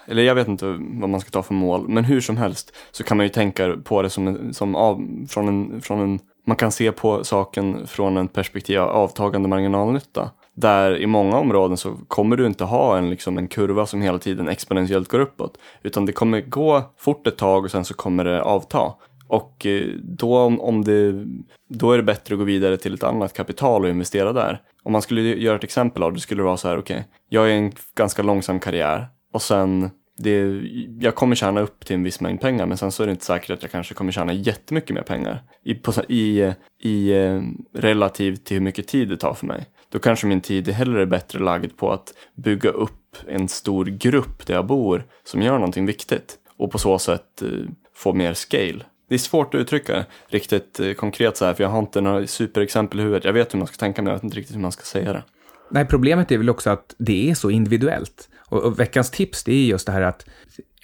eller 0.06 0.22
jag 0.22 0.34
vet 0.34 0.48
inte 0.48 0.66
vad 0.80 1.10
man 1.10 1.20
ska 1.20 1.30
ta 1.30 1.42
för 1.42 1.54
mål, 1.54 1.88
men 1.88 2.04
hur 2.04 2.20
som 2.20 2.36
helst 2.36 2.76
så 2.92 3.04
kan 3.04 3.16
man 3.16 3.26
ju 3.26 3.30
tänka 3.30 3.76
på 3.84 4.02
det 4.02 4.10
som, 4.10 4.52
som 4.52 4.74
av, 4.74 5.26
från, 5.28 5.48
en, 5.48 5.80
från 5.80 6.00
en, 6.00 6.18
man 6.44 6.56
kan 6.56 6.72
se 6.72 6.92
på 6.92 7.24
saken 7.24 7.86
från 7.86 8.16
en 8.16 8.28
perspektiv 8.28 8.78
av 8.78 8.88
avtagande 8.88 9.48
marginalnytta. 9.48 10.30
Där 10.54 10.98
i 10.98 11.06
många 11.06 11.38
områden 11.38 11.76
så 11.76 11.96
kommer 12.08 12.36
du 12.36 12.46
inte 12.46 12.64
ha 12.64 12.98
en, 12.98 13.10
liksom, 13.10 13.38
en 13.38 13.48
kurva 13.48 13.86
som 13.86 14.02
hela 14.02 14.18
tiden 14.18 14.48
exponentiellt 14.48 15.08
går 15.08 15.20
uppåt. 15.20 15.58
Utan 15.82 16.06
det 16.06 16.12
kommer 16.12 16.40
gå 16.40 16.82
fort 16.98 17.26
ett 17.26 17.36
tag 17.36 17.64
och 17.64 17.70
sen 17.70 17.84
så 17.84 17.94
kommer 17.94 18.24
det 18.24 18.42
avta. 18.42 18.92
Och 19.28 19.66
eh, 19.66 19.86
då, 20.02 20.38
om 20.38 20.84
det, 20.84 21.24
då 21.68 21.92
är 21.92 21.96
det 21.96 22.02
bättre 22.02 22.34
att 22.34 22.38
gå 22.38 22.44
vidare 22.44 22.76
till 22.76 22.94
ett 22.94 23.02
annat 23.02 23.32
kapital 23.32 23.84
och 23.84 23.90
investera 23.90 24.32
där. 24.32 24.60
Om 24.82 24.92
man 24.92 25.02
skulle 25.02 25.20
göra 25.22 25.56
ett 25.56 25.64
exempel 25.64 26.02
av 26.02 26.12
det 26.12 26.20
skulle 26.20 26.40
det 26.40 26.46
vara 26.46 26.56
så 26.56 26.68
här, 26.68 26.78
okej, 26.78 26.96
okay, 26.96 27.04
jag 27.28 27.50
är 27.50 27.54
en 27.54 27.72
ganska 27.94 28.22
långsam 28.22 28.60
karriär 28.60 29.06
och 29.32 29.42
sen 29.42 29.90
det, 30.16 30.62
jag 31.00 31.14
kommer 31.14 31.34
tjäna 31.34 31.60
upp 31.60 31.84
till 31.84 31.96
en 31.96 32.02
viss 32.02 32.20
mängd 32.20 32.40
pengar 32.40 32.66
men 32.66 32.78
sen 32.78 32.92
så 32.92 33.02
är 33.02 33.06
det 33.06 33.10
inte 33.10 33.24
säkert 33.24 33.50
att 33.50 33.62
jag 33.62 33.70
kanske 33.70 33.94
kommer 33.94 34.12
tjäna 34.12 34.32
jättemycket 34.32 34.94
mer 34.94 35.02
pengar 35.02 35.42
i, 35.64 35.74
på, 35.74 35.92
i, 36.08 36.52
i 36.82 37.12
eh, 37.12 37.42
relativt 37.74 38.44
till 38.44 38.56
hur 38.56 38.64
mycket 38.64 38.88
tid 38.88 39.08
det 39.08 39.16
tar 39.16 39.34
för 39.34 39.46
mig. 39.46 39.66
Då 39.88 39.98
kanske 39.98 40.26
min 40.26 40.40
tid 40.40 40.68
är 40.68 40.72
hellre 40.72 41.06
bättre 41.06 41.38
lagd 41.38 41.76
på 41.76 41.92
att 41.92 42.14
bygga 42.36 42.70
upp 42.70 43.16
en 43.28 43.48
stor 43.48 43.84
grupp 43.84 44.46
där 44.46 44.54
jag 44.54 44.66
bor 44.66 45.04
som 45.24 45.42
gör 45.42 45.54
någonting 45.54 45.86
viktigt 45.86 46.38
och 46.56 46.70
på 46.70 46.78
så 46.78 46.98
sätt 46.98 47.42
eh, 47.42 47.48
få 47.94 48.12
mer 48.12 48.34
scale. 48.34 48.84
Det 49.08 49.14
är 49.14 49.18
svårt 49.18 49.54
att 49.54 49.58
uttrycka 49.58 50.04
riktigt 50.28 50.80
eh, 50.80 50.92
konkret 50.92 51.36
så 51.36 51.44
här, 51.44 51.54
för 51.54 51.64
jag 51.64 51.70
har 51.70 51.78
inte 51.78 52.00
några 52.00 52.26
superexempel 52.26 53.00
i 53.00 53.02
huvudet. 53.02 53.24
Jag 53.24 53.32
vet 53.32 53.54
hur 53.54 53.58
man 53.58 53.68
ska 53.68 53.76
tänka, 53.76 54.02
men 54.02 54.10
jag 54.10 54.16
vet 54.16 54.24
inte 54.24 54.36
riktigt 54.36 54.56
hur 54.56 54.60
man 54.60 54.72
ska 54.72 54.82
säga 54.82 55.12
det. 55.12 55.22
Nej, 55.70 55.86
problemet 55.86 56.32
är 56.32 56.38
väl 56.38 56.50
också 56.50 56.70
att 56.70 56.94
det 56.98 57.30
är 57.30 57.34
så 57.34 57.50
individuellt. 57.50 58.28
Och, 58.54 58.62
och 58.62 58.80
veckans 58.80 59.10
tips, 59.10 59.44
det 59.44 59.52
är 59.52 59.64
just 59.64 59.86
det 59.86 59.92
här 59.92 60.02
att 60.02 60.26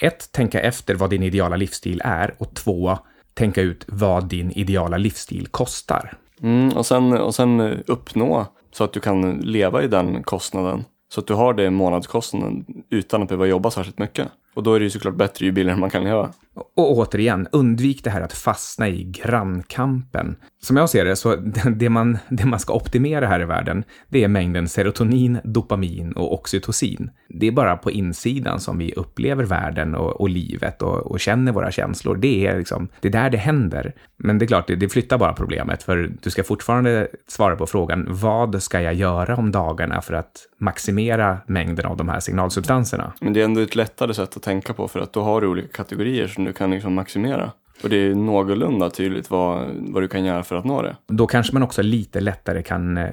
ett, 0.01 0.33
tänka 0.33 0.61
efter 0.61 0.95
vad 0.95 1.11
din 1.11 1.23
ideala 1.23 1.57
livsstil 1.57 2.01
är 2.05 2.35
och 2.39 2.55
två, 2.55 2.99
tänka 3.35 3.63
ut 3.63 3.85
vad 3.89 4.29
din 4.29 4.51
ideala 4.51 4.97
livsstil 4.97 5.47
kostar. 5.47 6.13
Mm, 6.43 6.77
och, 6.77 6.87
sen, 6.87 7.13
och 7.13 7.35
sen 7.35 7.61
eh, 7.61 7.79
uppnå 7.87 8.47
så 8.73 8.85
att 8.85 8.93
du 8.93 9.01
kan 9.01 9.33
leva 9.33 9.83
i 9.83 9.89
den 9.89 10.23
kostnaden. 10.23 10.85
Så 11.13 11.21
att 11.21 11.27
du 11.27 11.35
har 11.35 11.55
det 11.55 11.71
månadskostnaden 11.71 12.65
utan 12.91 13.23
att 13.23 13.29
behöva 13.29 13.47
jobba 13.47 13.71
särskilt 13.71 13.99
mycket. 13.99 14.29
Och 14.55 14.63
då 14.63 14.75
är 14.75 14.81
det 14.81 14.85
ju 14.85 14.91
såklart 14.91 15.15
bättre 15.15 15.47
ju 15.47 15.53
billigare 15.53 15.79
man 15.81 15.91
kan 15.91 16.05
leva. 16.05 16.33
Och 16.77 16.99
återigen, 16.99 17.49
undvik 17.53 18.05
det 18.05 18.11
här 18.11 18.21
att 18.21 18.33
fastna 18.33 18.89
i 18.89 19.05
grannkampen. 19.05 20.37
Som 20.63 20.77
jag 20.77 20.91
ser 20.91 21.05
det, 21.05 21.17
så 21.17 21.37
det 21.77 21.89
man, 21.89 22.19
det 22.29 22.45
man 22.45 22.61
ska 22.61 22.75
optimera 22.75 23.27
här 23.27 23.41
i 23.41 23.45
världen, 23.45 23.85
det 24.09 24.25
är 24.25 24.29
mängden 24.29 24.69
serotonin, 24.69 25.39
dopamin 25.45 26.13
och 26.13 26.35
oxytocin. 26.35 27.11
Det 27.29 27.47
är 27.47 27.53
bara 27.53 27.77
på 27.77 27.91
insidan 27.91 28.61
som 28.61 28.79
vi 28.79 28.93
upplever 28.93 29.45
världen 29.45 29.95
och, 29.95 30.21
och 30.21 30.29
livet 30.29 30.83
och, 30.83 31.07
och, 31.07 31.21
känner 31.21 31.53
våra 31.53 31.71
känslor. 31.71 32.17
Det 32.17 32.47
är 32.47 32.59
liksom, 32.59 32.89
det 33.01 33.09
är 33.09 33.13
där 33.13 33.31
det 33.31 33.39
händer. 33.39 33.95
Men 34.17 34.39
det 34.39 34.45
är 34.45 34.47
klart, 34.47 34.67
det, 34.67 34.77
det 34.77 34.89
flyttar 34.89 35.19
bara 35.19 35.33
problemet, 35.33 35.83
för 35.83 36.13
du 36.23 36.31
ska 36.31 36.45
fortfarande 36.45 37.09
svara 37.29 37.57
på 37.57 37.67
frågan, 37.67 38.07
vad 38.09 38.63
ska 38.63 38.81
jag 38.81 38.95
göra 38.95 39.37
om 39.37 39.53
dagarna 39.53 40.01
för 40.01 40.15
att 40.15 40.33
maximera 40.59 41.39
mängden 41.47 41.87
av 41.87 41.97
de 41.97 42.09
här 42.09 42.21
signalsubstanserna? 42.21 43.13
Men 43.21 43.33
det 43.33 43.41
är 43.41 43.45
ändå 43.45 43.61
ett 43.61 43.77
lättare 43.77 44.15
sätt 44.15 44.37
att 44.37 44.43
tänka 44.43 44.75
på, 44.75 44.89
för 44.89 45.01
att 45.01 45.13
då 45.13 45.23
har 45.23 45.41
du 45.41 45.47
olika 45.47 45.69
kategorier 45.69 46.27
som 46.27 46.45
du 46.45 46.50
du 46.51 46.55
kan 46.55 46.71
liksom 46.71 46.95
maximera. 46.95 47.51
Och 47.83 47.89
det 47.91 47.97
är 47.97 48.15
någorlunda 48.15 48.91
tydligt 48.91 49.31
vad, 49.31 49.69
vad 49.77 50.03
du 50.03 50.09
kan 50.09 50.25
göra 50.25 50.43
för 50.43 50.57
att 50.57 50.65
nå 50.65 50.83
det. 50.83 50.97
Då 51.07 51.27
kanske 51.27 51.53
man 51.53 51.63
också 51.63 51.83
lite 51.83 52.21
lättare 52.21 52.63
kan 52.63 52.97
eh, 52.97 53.13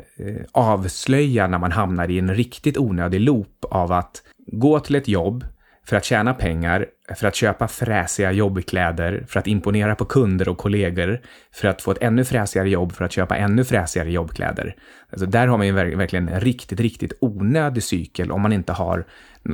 avslöja 0.51 1.47
när 1.47 1.57
man 1.57 1.71
hamnar 1.71 2.11
i 2.11 2.19
en 2.19 2.35
riktigt 2.35 2.77
onödig 2.77 3.21
loop 3.21 3.65
av 3.71 3.91
att 3.91 4.23
gå 4.51 4.79
till 4.79 4.95
ett 4.95 5.07
jobb 5.07 5.45
för 5.85 5.95
att 5.95 6.05
tjäna 6.05 6.33
pengar, 6.33 6.85
för 7.15 7.27
att 7.27 7.35
köpa 7.35 7.67
fräsiga 7.67 8.31
jobbkläder, 8.31 9.25
för 9.27 9.39
att 9.39 9.47
imponera 9.47 9.95
på 9.95 10.05
kunder 10.05 10.49
och 10.49 10.57
kollegor, 10.57 11.21
för 11.51 11.67
att 11.67 11.81
få 11.81 11.91
ett 11.91 12.01
ännu 12.01 12.25
fräsigare 12.25 12.69
jobb, 12.69 12.91
för 12.91 13.05
att 13.05 13.11
köpa 13.11 13.37
ännu 13.37 13.63
fräsigare 13.63 14.11
jobbkläder. 14.11 14.75
Alltså 15.09 15.25
där 15.25 15.47
har 15.47 15.57
man 15.57 15.67
ju 15.67 15.73
verkligen 15.73 16.29
en 16.29 16.39
riktigt, 16.41 16.79
riktigt 16.79 17.13
onödig 17.21 17.83
cykel 17.83 18.31
om 18.31 18.41
man 18.41 18.53
inte 18.53 18.73
har 18.73 19.05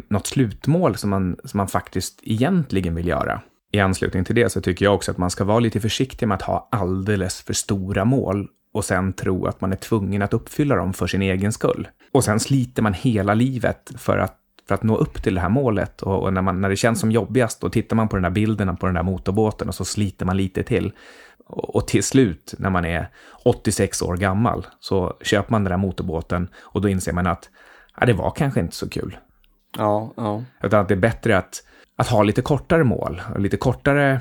något 0.10 0.28
slutmål 0.28 0.96
som 0.96 1.10
man, 1.10 1.38
som 1.44 1.58
man 1.58 1.68
faktiskt 1.68 2.20
egentligen 2.24 2.96
vill 2.96 3.08
göra. 3.08 3.42
I 3.74 3.80
anslutning 3.80 4.24
till 4.24 4.36
det 4.36 4.50
så 4.50 4.62
tycker 4.62 4.86
jag 4.86 4.96
också 4.96 5.12
att 5.12 5.18
man 5.18 5.30
ska 5.30 5.44
vara 5.44 5.60
lite 5.60 5.80
försiktig 5.80 6.28
med 6.28 6.36
att 6.36 6.42
ha 6.42 6.68
alldeles 6.72 7.42
för 7.42 7.54
stora 7.54 8.06
mål 8.06 8.48
och 8.74 8.86
sen 8.86 9.14
tro 9.14 9.46
att 9.46 9.62
man 9.62 9.72
är 9.72 9.76
tvungen 9.76 10.22
att 10.22 10.34
uppfylla 10.34 10.76
dem 10.76 10.94
för 10.94 11.08
sin 11.08 11.22
egen 11.22 11.54
skull. 11.54 11.88
Och 12.12 12.24
sen 12.24 12.40
sliter 12.40 12.82
man 12.82 12.94
hela 12.94 13.34
livet 13.34 13.92
för 13.98 14.18
att, 14.18 14.38
för 14.68 14.76
att 14.76 14.84
nå 14.84 14.96
upp 14.98 15.24
till 15.24 15.36
det 15.36 15.42
här 15.42 15.50
målet. 15.50 16.02
Och, 16.02 16.24
och 16.24 16.34
när, 16.34 16.42
man, 16.42 16.62
när 16.62 16.70
det 16.70 16.76
känns 16.76 17.00
som 17.00 17.12
jobbigast, 17.12 17.62
då 17.62 17.70
tittar 17.70 17.96
man 17.96 18.10
på 18.10 18.16
den 18.16 18.24
där 18.24 18.30
bilden 18.30 18.78
på 18.78 18.86
den 18.86 18.96
där 18.96 19.04
motorbåten 19.04 19.68
och 19.68 19.76
så 19.76 19.86
sliter 19.86 20.26
man 20.26 20.38
lite 20.38 20.64
till. 20.64 20.92
Och, 21.46 21.76
och 21.76 21.88
till 21.88 22.04
slut, 22.04 22.54
när 22.58 22.70
man 22.70 22.86
är 22.86 23.10
86 23.46 24.02
år 24.02 24.18
gammal, 24.18 24.66
så 24.80 25.18
köper 25.22 25.52
man 25.52 25.64
den 25.64 25.72
där 25.72 25.78
motorbåten 25.78 26.48
och 26.62 26.82
då 26.82 26.90
inser 26.90 27.14
man 27.14 27.28
att 27.28 27.50
ja, 28.00 28.06
det 28.06 28.14
var 28.14 28.32
kanske 28.32 28.60
inte 28.60 28.76
så 28.76 28.90
kul. 28.90 29.18
Ja, 29.78 30.14
ja. 30.18 30.44
Utan 30.64 30.82
att 30.82 30.88
det 30.88 30.94
är 30.94 31.00
bättre 31.00 31.38
att, 31.38 31.64
att 31.96 32.08
ha 32.08 32.24
lite 32.24 32.42
kortare 32.42 32.84
mål 32.84 33.22
och 33.34 33.40
lite 33.40 33.58
kortare 33.58 34.20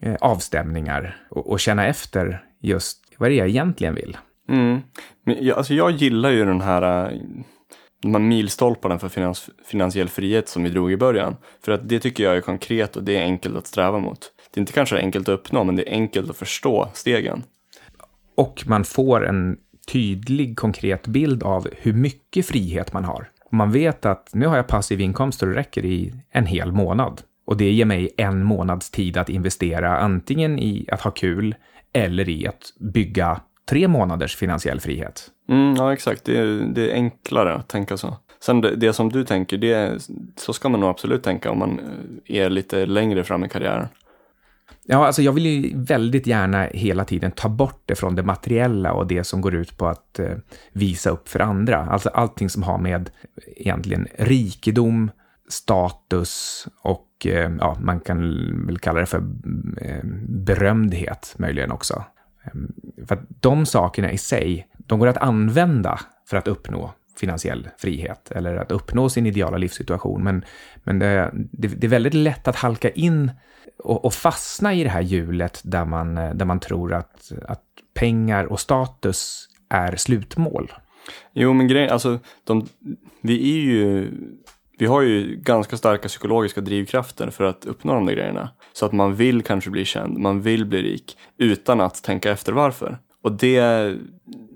eh, 0.00 0.14
avstämningar 0.20 1.16
och, 1.30 1.50
och, 1.50 1.60
känna 1.60 1.86
efter 1.86 2.44
just 2.60 3.04
vad 3.18 3.30
det 3.30 3.34
är 3.34 3.38
jag 3.38 3.48
egentligen 3.48 3.94
vill. 3.94 4.16
Mm. 4.48 4.80
Men 5.24 5.36
jag, 5.40 5.58
alltså 5.58 5.74
jag 5.74 5.90
gillar 5.90 6.30
ju 6.30 6.44
den 6.44 6.60
här 6.60 7.12
eh, 7.12 7.20
de 8.02 8.14
här 8.14 8.22
milstolparna 8.22 8.98
för 8.98 9.08
finans, 9.08 9.50
finansiell 9.64 10.08
frihet 10.08 10.48
som 10.48 10.64
vi 10.64 10.70
drog 10.70 10.92
i 10.92 10.96
början. 10.96 11.36
För 11.64 11.72
att 11.72 11.88
det 11.88 12.00
tycker 12.00 12.24
jag 12.24 12.36
är 12.36 12.40
konkret 12.40 12.96
och 12.96 13.02
det 13.02 13.16
är 13.16 13.22
enkelt 13.22 13.56
att 13.56 13.66
sträva 13.66 13.98
mot. 13.98 14.32
Det 14.50 14.58
är 14.58 14.60
inte 14.60 14.72
kanske 14.72 14.96
enkelt 14.96 15.28
att 15.28 15.32
uppnå, 15.32 15.64
men 15.64 15.76
det 15.76 15.88
är 15.88 15.92
enkelt 15.92 16.30
att 16.30 16.36
förstå 16.36 16.88
stegen. 16.94 17.42
Och 18.34 18.64
man 18.66 18.84
får 18.84 19.26
en 19.26 19.56
tydlig, 19.92 20.58
konkret 20.58 21.06
bild 21.06 21.42
av 21.42 21.68
hur 21.76 21.92
mycket 21.92 22.46
frihet 22.46 22.92
man 22.92 23.04
har. 23.04 23.28
Man 23.50 23.72
vet 23.72 24.06
att 24.06 24.30
nu 24.32 24.46
har 24.46 24.56
jag 24.56 24.66
passiv 24.66 25.00
inkomst 25.00 25.42
och 25.42 25.48
det 25.48 25.54
räcker 25.54 25.84
i 25.84 26.14
en 26.30 26.46
hel 26.46 26.72
månad. 26.72 27.22
Och 27.46 27.56
det 27.56 27.70
ger 27.70 27.84
mig 27.84 28.10
en 28.16 28.44
månads 28.44 28.90
tid 28.90 29.16
att 29.16 29.28
investera 29.28 29.98
antingen 29.98 30.58
i 30.58 30.88
att 30.92 31.00
ha 31.00 31.10
kul 31.10 31.54
eller 31.92 32.28
i 32.28 32.46
att 32.46 32.72
bygga 32.78 33.40
tre 33.68 33.88
månaders 33.88 34.36
finansiell 34.36 34.80
frihet. 34.80 35.30
Mm, 35.48 35.74
ja, 35.74 35.92
exakt. 35.92 36.24
Det 36.24 36.38
är, 36.38 36.46
det 36.74 36.90
är 36.90 36.94
enklare 36.94 37.54
att 37.54 37.68
tänka 37.68 37.96
så. 37.96 38.16
Sen 38.40 38.60
det, 38.60 38.76
det 38.76 38.92
som 38.92 39.12
du 39.12 39.24
tänker, 39.24 39.58
det, 39.58 40.02
så 40.36 40.52
ska 40.52 40.68
man 40.68 40.80
nog 40.80 40.90
absolut 40.90 41.22
tänka 41.22 41.50
om 41.50 41.58
man 41.58 41.80
eh, 42.26 42.36
är 42.36 42.50
lite 42.50 42.86
längre 42.86 43.24
fram 43.24 43.44
i 43.44 43.48
karriären. 43.48 43.88
Ja, 44.90 45.06
alltså 45.06 45.22
jag 45.22 45.32
vill 45.32 45.46
ju 45.46 45.72
väldigt 45.74 46.26
gärna 46.26 46.62
hela 46.62 47.04
tiden 47.04 47.30
ta 47.30 47.48
bort 47.48 47.82
det 47.86 47.94
från 47.94 48.14
det 48.14 48.22
materiella 48.22 48.92
och 48.92 49.06
det 49.06 49.24
som 49.24 49.40
går 49.40 49.54
ut 49.54 49.78
på 49.78 49.86
att 49.86 50.18
eh, 50.18 50.36
visa 50.72 51.10
upp 51.10 51.28
för 51.28 51.40
andra. 51.40 51.86
Alltså 51.86 52.08
allting 52.08 52.50
som 52.50 52.62
har 52.62 52.78
med 52.78 53.10
egentligen 53.56 54.08
rikedom, 54.18 55.10
status 55.48 56.66
och 56.82 57.26
eh, 57.26 57.50
ja, 57.60 57.76
man 57.80 58.00
kan 58.00 58.18
väl 58.66 58.78
kalla 58.78 59.00
det 59.00 59.06
för 59.06 59.18
eh, 59.80 60.04
berömdhet 60.28 61.34
möjligen 61.38 61.72
också. 61.72 62.04
Ehm, 62.44 62.72
för 63.06 63.14
att 63.14 63.26
de 63.40 63.66
sakerna 63.66 64.12
i 64.12 64.18
sig, 64.18 64.68
de 64.78 64.98
går 64.98 65.06
att 65.06 65.16
använda 65.16 66.00
för 66.26 66.36
att 66.36 66.48
uppnå 66.48 66.92
finansiell 67.20 67.68
frihet 67.78 68.30
eller 68.30 68.56
att 68.56 68.72
uppnå 68.72 69.08
sin 69.08 69.26
ideala 69.26 69.56
livssituation. 69.56 70.24
Men, 70.24 70.44
men 70.84 70.98
det, 70.98 71.30
det, 71.34 71.68
det 71.68 71.86
är 71.86 71.88
väldigt 71.88 72.14
lätt 72.14 72.48
att 72.48 72.56
halka 72.56 72.90
in 72.90 73.30
och, 73.78 74.04
och, 74.04 74.14
fastna 74.14 74.74
i 74.74 74.84
det 74.84 74.90
här 74.90 75.00
hjulet 75.00 75.60
där 75.64 75.84
man, 75.84 76.18
eh, 76.18 76.34
där 76.34 76.44
man 76.44 76.60
tror 76.60 76.94
att, 76.94 77.32
att 77.48 77.62
pengar 77.94 78.44
och 78.44 78.60
status 78.60 79.48
är 79.68 79.96
slutmål. 79.96 80.72
Jo, 81.32 81.52
men 81.52 81.68
grejen, 81.68 81.90
alltså, 81.90 82.18
de, 82.44 82.66
vi 83.20 83.52
är 83.52 83.60
ju, 83.60 84.12
vi 84.78 84.86
har 84.86 85.02
ju 85.02 85.36
ganska 85.36 85.76
starka 85.76 86.08
psykologiska 86.08 86.60
drivkrafter 86.60 87.30
för 87.30 87.44
att 87.44 87.64
uppnå 87.64 87.94
de 87.94 88.06
där 88.06 88.12
grejerna. 88.12 88.50
Så 88.72 88.86
att 88.86 88.92
man 88.92 89.14
vill 89.14 89.42
kanske 89.42 89.70
bli 89.70 89.84
känd, 89.84 90.18
man 90.18 90.42
vill 90.42 90.66
bli 90.66 90.82
rik, 90.82 91.16
utan 91.36 91.80
att 91.80 92.02
tänka 92.02 92.30
efter 92.30 92.52
varför. 92.52 92.98
Och 93.22 93.32
det, 93.32 93.60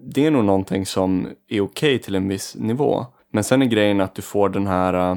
det 0.04 0.26
är 0.26 0.30
nog 0.30 0.44
någonting 0.44 0.86
som 0.86 1.26
är 1.26 1.60
okej 1.60 1.60
okay 1.60 1.98
till 1.98 2.14
en 2.14 2.28
viss 2.28 2.56
nivå. 2.58 3.06
Men 3.32 3.44
sen 3.44 3.62
är 3.62 3.66
grejen 3.66 4.00
att 4.00 4.14
du 4.14 4.22
får 4.22 4.48
den 4.48 4.66
här, 4.66 5.10
eh, 5.10 5.16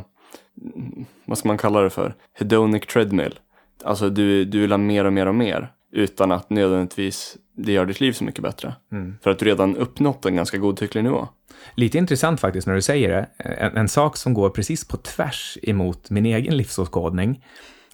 vad 1.25 1.37
ska 1.37 1.47
man 1.47 1.57
kalla 1.57 1.81
det 1.81 1.89
för, 1.89 2.15
hedonic 2.33 2.85
treadmill. 2.85 3.39
Alltså 3.85 4.09
du, 4.09 4.45
du 4.45 4.59
vill 4.59 4.71
ha 4.71 4.77
mer 4.77 5.05
och 5.05 5.13
mer 5.13 5.25
och 5.25 5.35
mer 5.35 5.71
utan 5.91 6.31
att 6.31 6.49
nödvändigtvis 6.49 7.37
det 7.57 7.71
gör 7.71 7.85
ditt 7.85 7.99
liv 7.99 8.11
så 8.11 8.23
mycket 8.23 8.43
bättre. 8.43 8.75
Mm. 8.91 9.17
För 9.23 9.31
att 9.31 9.39
du 9.39 9.45
redan 9.45 9.77
uppnått 9.77 10.25
en 10.25 10.35
ganska 10.35 10.57
godtycklig 10.57 11.03
nivå. 11.03 11.27
Lite 11.75 11.97
intressant 11.97 12.39
faktiskt 12.39 12.67
när 12.67 12.73
du 12.73 12.81
säger 12.81 13.09
det. 13.09 13.43
En, 13.43 13.77
en, 13.77 13.87
sak 13.87 14.17
som 14.17 14.33
går 14.33 14.49
precis 14.49 14.87
på 14.87 14.97
tvärs 14.97 15.57
emot 15.61 16.09
min 16.09 16.25
egen 16.25 16.57
livsåskådning, 16.57 17.45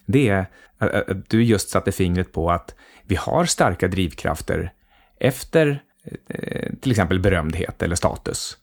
det 0.05 0.29
är 0.29 0.45
att 0.77 1.29
du 1.29 1.43
just 1.43 1.69
satte 1.69 1.91
fingret 1.91 2.31
på 2.31 2.51
att 2.51 2.75
vi 3.05 3.15
har 3.15 3.45
starka 3.45 3.87
drivkrafter 3.87 4.73
efter 5.19 5.83
eh, 6.27 6.73
till 6.81 6.91
exempel 6.91 7.19
berömdhet 7.19 7.83
eller 7.83 7.95
status. 7.95 8.57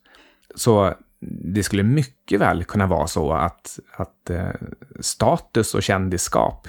Så 0.55 0.93
det 1.53 1.63
skulle 1.63 1.83
mycket 1.83 2.39
väl 2.39 2.63
kunna 2.63 2.87
vara 2.87 3.07
så 3.07 3.33
att, 3.33 3.79
att 3.91 4.29
eh, 4.29 4.49
status 4.99 5.75
och 5.75 5.83
kändisskap 5.83 6.67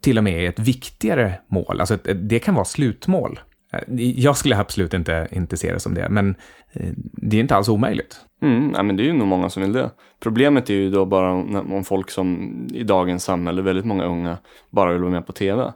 till 0.00 0.18
och 0.18 0.24
med 0.24 0.44
är 0.44 0.48
ett 0.48 0.58
viktigare 0.58 1.34
mål. 1.48 1.80
Alltså 1.80 1.96
det 2.14 2.38
kan 2.38 2.54
vara 2.54 2.64
slutmål. 2.64 3.40
Eh, 3.72 3.80
jag 3.98 4.36
skulle 4.36 4.56
absolut 4.56 4.94
inte, 4.94 5.28
inte 5.30 5.56
se 5.56 5.72
det 5.72 5.80
som 5.80 5.94
det, 5.94 6.08
men 6.08 6.34
eh, 6.72 6.92
det 6.96 7.36
är 7.36 7.40
inte 7.40 7.56
alls 7.56 7.68
omöjligt. 7.68 8.16
Mm, 8.42 8.72
ja, 8.76 8.82
men 8.82 8.96
det 8.96 9.02
är 9.02 9.04
ju 9.04 9.12
nog 9.12 9.28
många 9.28 9.50
som 9.50 9.62
vill 9.62 9.72
det. 9.72 9.90
Problemet 10.20 10.70
är 10.70 10.74
ju 10.74 10.90
då 10.90 11.04
bara 11.04 11.32
om, 11.32 11.72
om 11.72 11.84
folk 11.84 12.10
som 12.10 12.52
i 12.74 12.82
dagens 12.82 13.24
samhälle, 13.24 13.62
väldigt 13.62 13.84
många 13.84 14.04
unga, 14.04 14.38
bara 14.70 14.92
vill 14.92 15.02
vara 15.02 15.12
med 15.12 15.26
på 15.26 15.32
tv. 15.32 15.72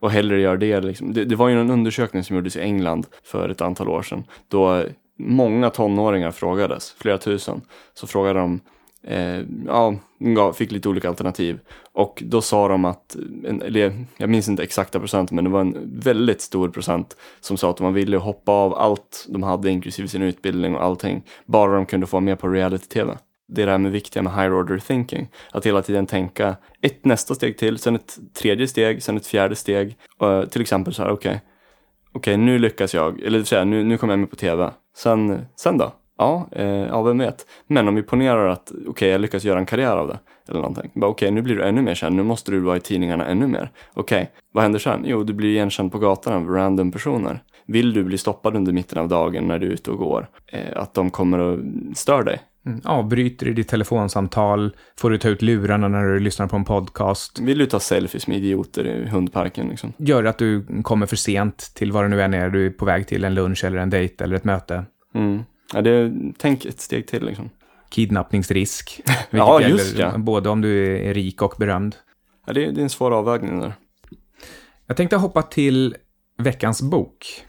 Och 0.00 0.10
hellre 0.10 0.40
gör 0.40 0.56
det. 0.56 0.80
Liksom. 0.80 1.12
det. 1.12 1.24
Det 1.24 1.36
var 1.36 1.48
ju 1.48 1.60
en 1.60 1.70
undersökning 1.70 2.24
som 2.24 2.36
gjordes 2.36 2.56
i 2.56 2.60
England 2.60 3.06
för 3.24 3.48
ett 3.48 3.60
antal 3.60 3.88
år 3.88 4.02
sedan. 4.02 4.24
Då 4.48 4.84
många 5.18 5.70
tonåringar 5.70 6.30
frågades, 6.30 6.94
flera 6.98 7.18
tusen, 7.18 7.60
så 7.94 8.06
frågade 8.06 8.38
de 8.38 8.60
eh, 9.02 9.40
ja, 9.66 10.52
fick 10.52 10.72
lite 10.72 10.88
olika 10.88 11.08
alternativ. 11.08 11.60
Och 11.92 12.22
då 12.26 12.40
sa 12.40 12.68
de 12.68 12.84
att, 12.84 13.16
eller 13.44 14.06
jag 14.16 14.30
minns 14.30 14.48
inte 14.48 14.62
exakta 14.62 14.98
procent, 14.98 15.30
men 15.30 15.44
det 15.44 15.50
var 15.50 15.60
en 15.60 16.00
väldigt 16.00 16.40
stor 16.40 16.68
procent 16.68 17.16
som 17.40 17.56
sa 17.56 17.70
att 17.70 17.80
man 17.80 17.94
ville 17.94 18.16
hoppa 18.16 18.52
av 18.52 18.74
allt 18.74 19.26
de 19.28 19.42
hade, 19.42 19.70
inklusive 19.70 20.08
sin 20.08 20.22
utbildning 20.22 20.76
och 20.76 20.84
allting, 20.84 21.22
bara 21.46 21.74
de 21.74 21.86
kunde 21.86 22.06
få 22.06 22.20
med 22.20 22.38
på 22.38 22.48
reality-tv. 22.48 23.18
Det 23.48 23.62
är 23.62 23.66
det 23.66 23.72
här 23.72 23.78
med 23.78 23.92
viktiga 23.92 24.22
med 24.22 24.32
higher 24.32 24.54
order 24.54 24.78
thinking. 24.78 25.28
Att 25.52 25.66
hela 25.66 25.82
tiden 25.82 26.06
tänka 26.06 26.56
ett 26.82 27.04
nästa 27.04 27.34
steg 27.34 27.58
till, 27.58 27.78
sen 27.78 27.94
ett 27.94 28.18
tredje 28.34 28.68
steg, 28.68 29.02
sen 29.02 29.16
ett 29.16 29.26
fjärde 29.26 29.56
steg. 29.56 29.96
Och 30.18 30.32
eh, 30.32 30.44
till 30.44 30.60
exempel 30.60 30.94
så 30.94 31.02
här, 31.02 31.10
okej, 31.10 31.30
okay, 31.30 31.40
okej 32.12 32.34
okay, 32.34 32.44
nu 32.44 32.58
lyckas 32.58 32.94
jag, 32.94 33.20
eller 33.20 33.30
det 33.30 33.36
vill 33.36 33.46
säga, 33.46 33.64
nu, 33.64 33.84
nu 33.84 33.98
kommer 33.98 34.12
jag 34.12 34.18
med 34.18 34.30
på 34.30 34.36
tv. 34.36 34.70
Sen, 34.96 35.46
sen 35.56 35.78
då? 35.78 35.92
Ja, 36.18 36.48
eh, 36.52 36.66
ja, 36.66 37.02
vem 37.02 37.18
vet. 37.18 37.46
Men 37.66 37.88
om 37.88 37.94
vi 37.94 38.02
ponerar 38.02 38.48
att 38.48 38.70
okej, 38.70 38.88
okay, 38.88 39.08
jag 39.08 39.20
lyckas 39.20 39.44
göra 39.44 39.58
en 39.58 39.66
karriär 39.66 39.96
av 39.96 40.08
det. 40.08 40.18
Eller 40.48 40.60
någonting. 40.60 40.90
Okej, 40.94 41.08
okay, 41.08 41.30
nu 41.30 41.42
blir 41.42 41.56
du 41.56 41.64
ännu 41.64 41.82
mer 41.82 41.94
känd. 41.94 42.16
Nu 42.16 42.22
måste 42.22 42.50
du 42.50 42.60
vara 42.60 42.76
i 42.76 42.80
tidningarna 42.80 43.26
ännu 43.26 43.46
mer. 43.46 43.70
Okej, 43.94 44.22
okay, 44.22 44.26
vad 44.52 44.62
händer 44.62 44.78
sen? 44.78 45.02
Jo, 45.06 45.24
du 45.24 45.32
blir 45.32 45.48
igenkänd 45.48 45.92
på 45.92 45.98
gatan 45.98 46.32
av 46.32 46.48
random 46.48 46.92
personer. 46.92 47.42
Vill 47.66 47.92
du 47.92 48.04
bli 48.04 48.18
stoppad 48.18 48.56
under 48.56 48.72
mitten 48.72 48.98
av 48.98 49.08
dagen 49.08 49.48
när 49.48 49.58
du 49.58 49.66
är 49.66 49.70
ute 49.70 49.90
och 49.90 49.98
går? 49.98 50.28
Eh, 50.46 50.76
att 50.76 50.94
de 50.94 51.10
kommer 51.10 51.38
och 51.38 51.58
stör 51.94 52.22
dig? 52.22 52.40
Mm, 52.66 52.80
avbryter 52.84 53.48
i 53.48 53.52
ditt 53.52 53.68
telefonsamtal? 53.68 54.76
Får 54.98 55.10
du 55.10 55.18
ta 55.18 55.28
ut 55.28 55.42
lurarna 55.42 55.88
när 55.88 56.04
du 56.04 56.20
lyssnar 56.20 56.46
på 56.46 56.56
en 56.56 56.64
podcast? 56.64 57.40
Vill 57.40 57.58
du 57.58 57.66
ta 57.66 57.80
selfies 57.80 58.26
med 58.26 58.36
idioter 58.36 58.86
i 58.86 59.08
hundparken? 59.08 59.68
Liksom? 59.68 59.92
Gör 59.96 60.24
att 60.24 60.38
du 60.38 60.82
kommer 60.82 61.06
för 61.06 61.16
sent 61.16 61.72
till 61.74 61.92
vad 61.92 62.04
det 62.04 62.08
nu 62.08 62.22
än 62.22 62.34
är 62.34 62.50
du 62.50 62.66
är 62.66 62.70
på 62.70 62.84
väg 62.84 63.06
till, 63.06 63.24
en 63.24 63.34
lunch 63.34 63.64
eller 63.64 63.78
en 63.78 63.90
dejt 63.90 64.24
eller 64.24 64.36
ett 64.36 64.44
möte. 64.44 64.84
Mm. 65.14 65.42
Ja, 65.72 65.82
det, 65.82 66.12
tänk 66.38 66.64
ett 66.64 66.80
steg 66.80 67.06
till 67.06 67.24
liksom. 67.24 67.50
Kidnappningsrisk. 67.88 69.00
ja, 69.30 69.60
just 69.60 69.96
det. 69.96 70.02
Ja. 70.02 70.18
Både 70.18 70.48
om 70.48 70.60
du 70.60 70.98
är 70.98 71.14
rik 71.14 71.42
och 71.42 71.54
berömd. 71.58 71.96
Ja, 72.46 72.52
det, 72.52 72.70
det 72.70 72.80
är 72.80 72.82
en 72.82 72.90
svår 72.90 73.10
avvägning 73.10 73.60
där. 73.60 73.74
Jag 74.86 74.96
tänkte 74.96 75.16
hoppa 75.16 75.42
till 75.42 75.96
veckans 76.38 76.82
bok. 76.82 77.44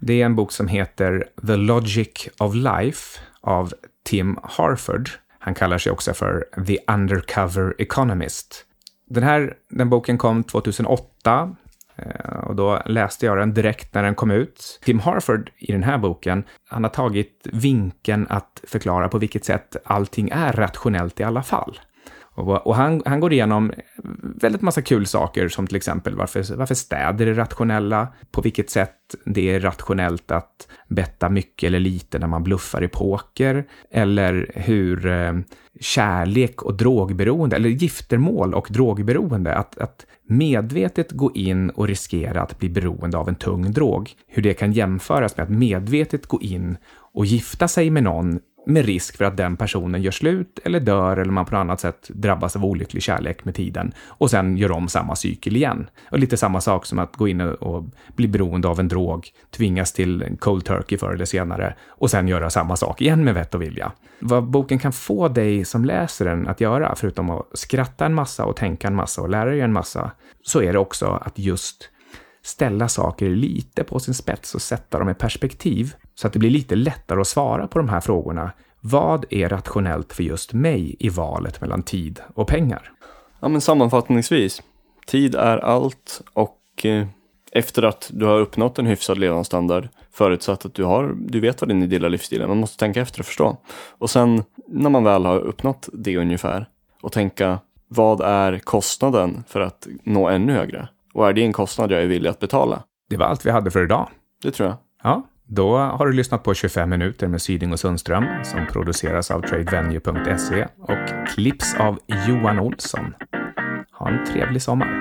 Det 0.00 0.22
är 0.22 0.26
en 0.26 0.36
bok 0.36 0.52
som 0.52 0.68
heter 0.68 1.24
The 1.46 1.56
Logic 1.56 2.28
of 2.38 2.54
Life 2.54 3.20
av 3.40 3.72
Tim 4.04 4.38
Harford. 4.42 5.10
Han 5.38 5.54
kallar 5.54 5.78
sig 5.78 5.92
också 5.92 6.14
för 6.14 6.44
The 6.66 6.78
Undercover 6.88 7.74
Economist. 7.78 8.64
Den 9.08 9.22
här 9.22 9.54
den 9.70 9.90
boken 9.90 10.18
kom 10.18 10.44
2008 10.44 11.10
Eh, 11.32 11.65
Eh, 11.96 12.38
och 12.38 12.56
då 12.56 12.82
läste 12.86 13.26
jag 13.26 13.38
den 13.38 13.54
direkt 13.54 13.94
när 13.94 14.02
den 14.02 14.14
kom 14.14 14.30
ut. 14.30 14.80
Tim 14.84 14.98
Harford 14.98 15.50
i 15.58 15.72
den 15.72 15.82
här 15.82 15.98
boken, 15.98 16.44
han 16.68 16.84
har 16.84 16.90
tagit 16.90 17.46
vinkeln 17.52 18.26
att 18.30 18.60
förklara 18.66 19.08
på 19.08 19.18
vilket 19.18 19.44
sätt 19.44 19.76
allting 19.84 20.28
är 20.32 20.52
rationellt 20.52 21.20
i 21.20 21.22
alla 21.22 21.42
fall. 21.42 21.80
Och, 22.36 22.66
och 22.66 22.76
han, 22.76 23.02
han, 23.04 23.20
går 23.20 23.32
igenom 23.32 23.72
väldigt 24.40 24.62
massa 24.62 24.82
kul 24.82 25.06
saker 25.06 25.48
som 25.48 25.66
till 25.66 25.76
exempel 25.76 26.14
varför, 26.14 26.56
varför 26.56 26.74
städer 26.74 27.26
är 27.26 27.34
rationella, 27.34 28.08
på 28.30 28.40
vilket 28.40 28.70
sätt 28.70 29.14
det 29.24 29.54
är 29.54 29.60
rationellt 29.60 30.30
att 30.30 30.68
betta 30.88 31.28
mycket 31.28 31.66
eller 31.66 31.80
lite 31.80 32.18
när 32.18 32.26
man 32.26 32.42
bluffar 32.42 32.84
i 32.84 32.88
poker, 32.88 33.64
eller 33.90 34.50
hur 34.54 35.06
eh, 35.06 35.32
kärlek 35.80 36.62
och 36.62 36.74
drogberoende, 36.74 37.56
eller 37.56 37.68
giftermål 37.68 38.54
och 38.54 38.68
drogberoende, 38.70 39.54
att, 39.54 39.78
att 39.78 40.06
medvetet 40.26 41.12
gå 41.12 41.32
in 41.34 41.70
och 41.70 41.88
riskera 41.88 42.42
att 42.42 42.58
bli 42.58 42.68
beroende 42.68 43.18
av 43.18 43.28
en 43.28 43.34
tung 43.34 43.72
drog, 43.72 44.10
hur 44.26 44.42
det 44.42 44.54
kan 44.54 44.72
jämföras 44.72 45.36
med 45.36 45.44
att 45.44 45.50
medvetet 45.50 46.26
gå 46.26 46.40
in 46.40 46.76
och 47.14 47.26
gifta 47.26 47.68
sig 47.68 47.90
med 47.90 48.02
någon 48.02 48.40
med 48.66 48.84
risk 48.84 49.16
för 49.16 49.24
att 49.24 49.36
den 49.36 49.56
personen 49.56 50.02
gör 50.02 50.10
slut 50.10 50.58
eller 50.64 50.80
dör 50.80 51.16
eller 51.16 51.32
man 51.32 51.44
på 51.44 51.54
något 51.54 51.60
annat 51.60 51.80
sätt 51.80 52.08
drabbas 52.08 52.56
av 52.56 52.64
olycklig 52.64 53.02
kärlek 53.02 53.44
med 53.44 53.54
tiden 53.54 53.92
och 54.06 54.30
sen 54.30 54.56
gör 54.56 54.70
om 54.72 54.88
samma 54.88 55.16
cykel 55.16 55.56
igen. 55.56 55.90
Och 56.10 56.18
lite 56.18 56.36
samma 56.36 56.60
sak 56.60 56.86
som 56.86 56.98
att 56.98 57.16
gå 57.16 57.28
in 57.28 57.40
och 57.40 57.84
bli 58.16 58.28
beroende 58.28 58.68
av 58.68 58.80
en 58.80 58.88
drog, 58.88 59.28
tvingas 59.50 59.92
till 59.92 60.36
cold 60.38 60.64
turkey 60.64 60.98
förr 60.98 61.14
eller 61.14 61.24
senare 61.24 61.74
och 61.88 62.10
sen 62.10 62.28
göra 62.28 62.50
samma 62.50 62.76
sak 62.76 63.00
igen 63.00 63.24
med 63.24 63.34
vett 63.34 63.54
och 63.54 63.62
vilja. 63.62 63.92
Vad 64.18 64.44
boken 64.44 64.78
kan 64.78 64.92
få 64.92 65.28
dig 65.28 65.64
som 65.64 65.84
läser 65.84 66.24
den 66.24 66.48
att 66.48 66.60
göra, 66.60 66.94
förutom 66.96 67.30
att 67.30 67.46
skratta 67.52 68.06
en 68.06 68.14
massa 68.14 68.44
och 68.44 68.56
tänka 68.56 68.88
en 68.88 68.94
massa 68.94 69.22
och 69.22 69.30
lära 69.30 69.50
dig 69.50 69.60
en 69.60 69.72
massa, 69.72 70.10
så 70.42 70.62
är 70.62 70.72
det 70.72 70.78
också 70.78 71.06
att 71.06 71.38
just 71.38 71.90
ställa 72.46 72.88
saker 72.88 73.28
lite 73.28 73.84
på 73.84 73.98
sin 73.98 74.14
spets 74.14 74.54
och 74.54 74.62
sätta 74.62 74.98
dem 74.98 75.08
i 75.08 75.14
perspektiv 75.14 75.94
så 76.14 76.26
att 76.26 76.32
det 76.32 76.38
blir 76.38 76.50
lite 76.50 76.74
lättare 76.74 77.20
att 77.20 77.26
svara 77.26 77.66
på 77.66 77.78
de 77.78 77.88
här 77.88 78.00
frågorna. 78.00 78.52
Vad 78.80 79.24
är 79.30 79.48
rationellt 79.48 80.12
för 80.12 80.22
just 80.22 80.52
mig 80.52 80.96
i 80.98 81.08
valet 81.08 81.60
mellan 81.60 81.82
tid 81.82 82.20
och 82.34 82.48
pengar? 82.48 82.92
Ja, 83.40 83.48
men 83.48 83.60
sammanfattningsvis. 83.60 84.62
Tid 85.06 85.34
är 85.34 85.58
allt 85.58 86.22
och 86.32 86.60
eh, 86.84 87.06
efter 87.52 87.82
att 87.82 88.10
du 88.12 88.24
har 88.24 88.40
uppnått 88.40 88.78
en 88.78 88.86
hyfsad 88.86 89.18
levnadsstandard, 89.18 89.88
förutsatt 90.12 90.64
att 90.64 90.74
du, 90.74 90.84
har, 90.84 91.16
du 91.18 91.40
vet 91.40 91.60
vad 91.60 91.68
din 91.68 91.82
ideella 91.82 92.08
livsstil 92.08 92.42
är, 92.42 92.46
man 92.46 92.60
måste 92.60 92.78
tänka 92.78 93.00
efter 93.00 93.20
och 93.20 93.26
förstå. 93.26 93.56
Och 93.98 94.10
sen 94.10 94.42
när 94.68 94.90
man 94.90 95.04
väl 95.04 95.24
har 95.24 95.38
uppnått 95.38 95.88
det 95.92 96.16
ungefär 96.16 96.66
och 97.02 97.12
tänka 97.12 97.58
vad 97.88 98.20
är 98.20 98.58
kostnaden 98.58 99.44
för 99.48 99.60
att 99.60 99.86
nå 100.04 100.28
ännu 100.28 100.52
högre? 100.52 100.88
Och 101.16 101.28
är 101.28 101.32
det 101.32 101.42
en 101.42 101.52
kostnad 101.52 101.92
jag 101.92 102.02
är 102.02 102.06
villig 102.06 102.30
att 102.30 102.40
betala? 102.40 102.82
Det 103.10 103.16
var 103.16 103.26
allt 103.26 103.46
vi 103.46 103.50
hade 103.50 103.70
för 103.70 103.84
idag. 103.84 104.08
Det 104.42 104.50
tror 104.50 104.68
jag. 104.68 104.76
Ja, 105.02 105.26
då 105.44 105.76
har 105.76 106.06
du 106.06 106.12
lyssnat 106.12 106.42
på 106.42 106.54
25 106.54 106.90
minuter 106.90 107.28
med 107.28 107.42
Syding 107.42 107.72
och 107.72 107.80
Sundström 107.80 108.24
som 108.44 108.66
produceras 108.66 109.30
av 109.30 109.40
tradevenue.se 109.40 110.66
och 110.78 111.28
klipps 111.34 111.74
av 111.74 111.98
Johan 112.28 112.58
Olsson. 112.58 113.14
Ha 113.98 114.08
en 114.08 114.26
trevlig 114.26 114.62
sommar. 114.62 114.95